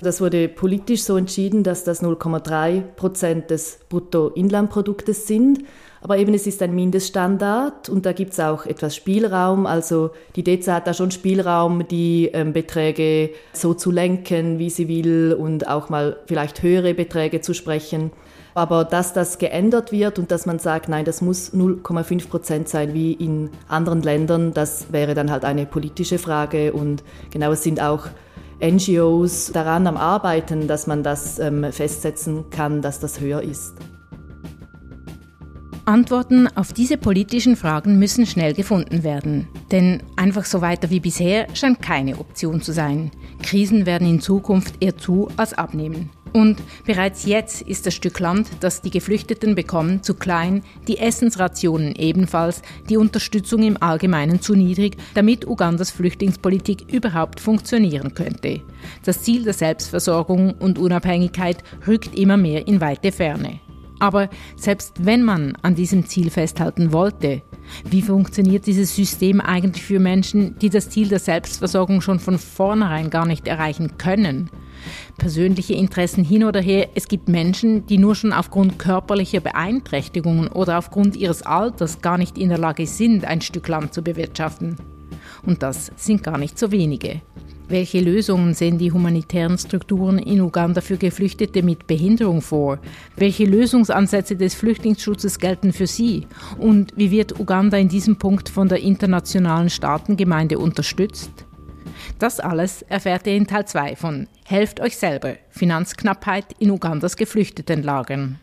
Das 0.00 0.20
wurde 0.20 0.48
politisch 0.48 1.02
so 1.02 1.16
entschieden, 1.16 1.64
dass 1.64 1.82
das 1.82 2.02
0,3 2.02 2.82
Prozent 2.82 3.50
des 3.50 3.80
Bruttoinlandproduktes 3.88 5.26
sind. 5.26 5.64
Aber 6.00 6.18
eben 6.18 6.32
es 6.34 6.46
ist 6.46 6.62
ein 6.62 6.72
Mindeststandard 6.72 7.88
und 7.88 8.06
da 8.06 8.12
gibt 8.12 8.32
es 8.32 8.38
auch 8.38 8.64
etwas 8.66 8.94
Spielraum. 8.94 9.66
Also 9.66 10.10
die 10.36 10.44
DEZA 10.44 10.74
hat 10.74 10.86
da 10.86 10.94
schon 10.94 11.10
Spielraum, 11.10 11.88
die 11.88 12.30
ähm, 12.32 12.52
Beträge 12.52 13.30
so 13.52 13.74
zu 13.74 13.90
lenken, 13.90 14.60
wie 14.60 14.70
sie 14.70 14.86
will 14.86 15.36
und 15.36 15.66
auch 15.66 15.88
mal 15.88 16.18
vielleicht 16.26 16.62
höhere 16.62 16.94
Beträge 16.94 17.40
zu 17.40 17.52
sprechen. 17.52 18.12
Aber 18.58 18.84
dass 18.84 19.12
das 19.12 19.38
geändert 19.38 19.92
wird 19.92 20.18
und 20.18 20.32
dass 20.32 20.44
man 20.44 20.58
sagt, 20.58 20.88
nein, 20.88 21.04
das 21.04 21.20
muss 21.20 21.54
0,5 21.54 22.28
Prozent 22.28 22.68
sein 22.68 22.92
wie 22.92 23.12
in 23.12 23.50
anderen 23.68 24.02
Ländern, 24.02 24.52
das 24.52 24.92
wäre 24.92 25.14
dann 25.14 25.30
halt 25.30 25.44
eine 25.44 25.64
politische 25.64 26.18
Frage. 26.18 26.72
Und 26.72 27.04
genau, 27.30 27.52
es 27.52 27.62
sind 27.62 27.80
auch 27.80 28.08
NGOs 28.60 29.52
daran 29.52 29.86
am 29.86 29.96
Arbeiten, 29.96 30.66
dass 30.66 30.88
man 30.88 31.04
das 31.04 31.38
ähm, 31.38 31.70
festsetzen 31.70 32.50
kann, 32.50 32.82
dass 32.82 32.98
das 32.98 33.20
höher 33.20 33.42
ist. 33.42 33.74
Antworten 35.84 36.48
auf 36.56 36.72
diese 36.72 36.98
politischen 36.98 37.54
Fragen 37.54 38.00
müssen 38.00 38.26
schnell 38.26 38.54
gefunden 38.54 39.04
werden. 39.04 39.46
Denn 39.70 40.02
einfach 40.16 40.44
so 40.44 40.60
weiter 40.60 40.90
wie 40.90 40.98
bisher 40.98 41.46
scheint 41.54 41.80
keine 41.80 42.18
Option 42.18 42.60
zu 42.60 42.72
sein. 42.72 43.12
Krisen 43.40 43.86
werden 43.86 44.08
in 44.08 44.20
Zukunft 44.20 44.74
eher 44.80 44.96
zu 44.96 45.28
als 45.36 45.54
abnehmen. 45.54 46.10
Und 46.32 46.58
bereits 46.84 47.24
jetzt 47.24 47.62
ist 47.62 47.86
das 47.86 47.94
Stück 47.94 48.18
Land, 48.20 48.48
das 48.60 48.82
die 48.82 48.90
Geflüchteten 48.90 49.54
bekommen, 49.54 50.02
zu 50.02 50.14
klein, 50.14 50.62
die 50.86 50.98
Essensrationen 50.98 51.94
ebenfalls, 51.94 52.62
die 52.88 52.96
Unterstützung 52.96 53.62
im 53.62 53.82
Allgemeinen 53.82 54.40
zu 54.40 54.54
niedrig, 54.54 54.96
damit 55.14 55.46
Ugandas 55.46 55.90
Flüchtlingspolitik 55.90 56.92
überhaupt 56.92 57.40
funktionieren 57.40 58.14
könnte. 58.14 58.60
Das 59.04 59.22
Ziel 59.22 59.44
der 59.44 59.54
Selbstversorgung 59.54 60.54
und 60.54 60.78
Unabhängigkeit 60.78 61.62
rückt 61.86 62.18
immer 62.18 62.36
mehr 62.36 62.66
in 62.66 62.80
weite 62.80 63.12
Ferne. 63.12 63.60
Aber 64.00 64.28
selbst 64.56 64.94
wenn 65.00 65.24
man 65.24 65.56
an 65.62 65.74
diesem 65.74 66.06
Ziel 66.06 66.30
festhalten 66.30 66.92
wollte, 66.92 67.42
wie 67.84 68.02
funktioniert 68.02 68.66
dieses 68.66 68.94
System 68.94 69.40
eigentlich 69.40 69.84
für 69.84 69.98
Menschen, 69.98 70.56
die 70.58 70.70
das 70.70 70.88
Ziel 70.90 71.08
der 71.08 71.18
Selbstversorgung 71.18 72.00
schon 72.00 72.20
von 72.20 72.38
vornherein 72.38 73.10
gar 73.10 73.26
nicht 73.26 73.48
erreichen 73.48 73.98
können? 73.98 74.50
Persönliche 75.16 75.74
Interessen 75.74 76.24
hin 76.24 76.44
oder 76.44 76.60
her, 76.60 76.88
es 76.94 77.08
gibt 77.08 77.28
Menschen, 77.28 77.86
die 77.86 77.98
nur 77.98 78.14
schon 78.14 78.32
aufgrund 78.32 78.78
körperlicher 78.78 79.40
Beeinträchtigungen 79.40 80.48
oder 80.48 80.78
aufgrund 80.78 81.16
ihres 81.16 81.42
Alters 81.42 82.00
gar 82.00 82.18
nicht 82.18 82.38
in 82.38 82.48
der 82.48 82.58
Lage 82.58 82.86
sind, 82.86 83.24
ein 83.24 83.40
Stück 83.40 83.68
Land 83.68 83.94
zu 83.94 84.02
bewirtschaften. 84.02 84.76
Und 85.44 85.62
das 85.62 85.92
sind 85.96 86.22
gar 86.22 86.38
nicht 86.38 86.58
so 86.58 86.70
wenige. 86.70 87.20
Welche 87.68 88.00
Lösungen 88.00 88.54
sehen 88.54 88.78
die 88.78 88.92
humanitären 88.92 89.58
Strukturen 89.58 90.18
in 90.18 90.40
Uganda 90.40 90.80
für 90.80 90.96
Geflüchtete 90.96 91.62
mit 91.62 91.86
Behinderung 91.86 92.40
vor? 92.40 92.78
Welche 93.16 93.44
Lösungsansätze 93.44 94.36
des 94.36 94.54
Flüchtlingsschutzes 94.54 95.38
gelten 95.38 95.74
für 95.74 95.86
sie? 95.86 96.26
Und 96.56 96.94
wie 96.96 97.10
wird 97.10 97.38
Uganda 97.38 97.76
in 97.76 97.88
diesem 97.88 98.16
Punkt 98.16 98.48
von 98.48 98.68
der 98.68 98.80
internationalen 98.80 99.68
Staatengemeinde 99.68 100.58
unterstützt? 100.58 101.44
Das 102.18 102.40
alles 102.40 102.82
erfährt 102.82 103.26
ihr 103.26 103.36
in 103.36 103.46
Teil 103.46 103.66
2 103.66 103.96
von 103.96 104.26
Helft 104.44 104.80
euch 104.80 104.96
selber, 104.96 105.36
Finanzknappheit 105.50 106.46
in 106.58 106.70
Ugandas 106.70 107.16
Geflüchtetenlagern. 107.16 108.40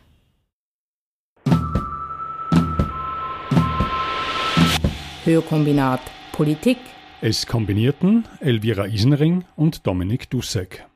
Hörkombinat 5.24 6.00
Politik 6.32 6.78
es 7.22 7.46
kombinierten 7.46 8.24
Elvira 8.40 8.86
Isenring 8.86 9.44
und 9.56 9.86
Dominik 9.86 10.28
Dussek. 10.28 10.86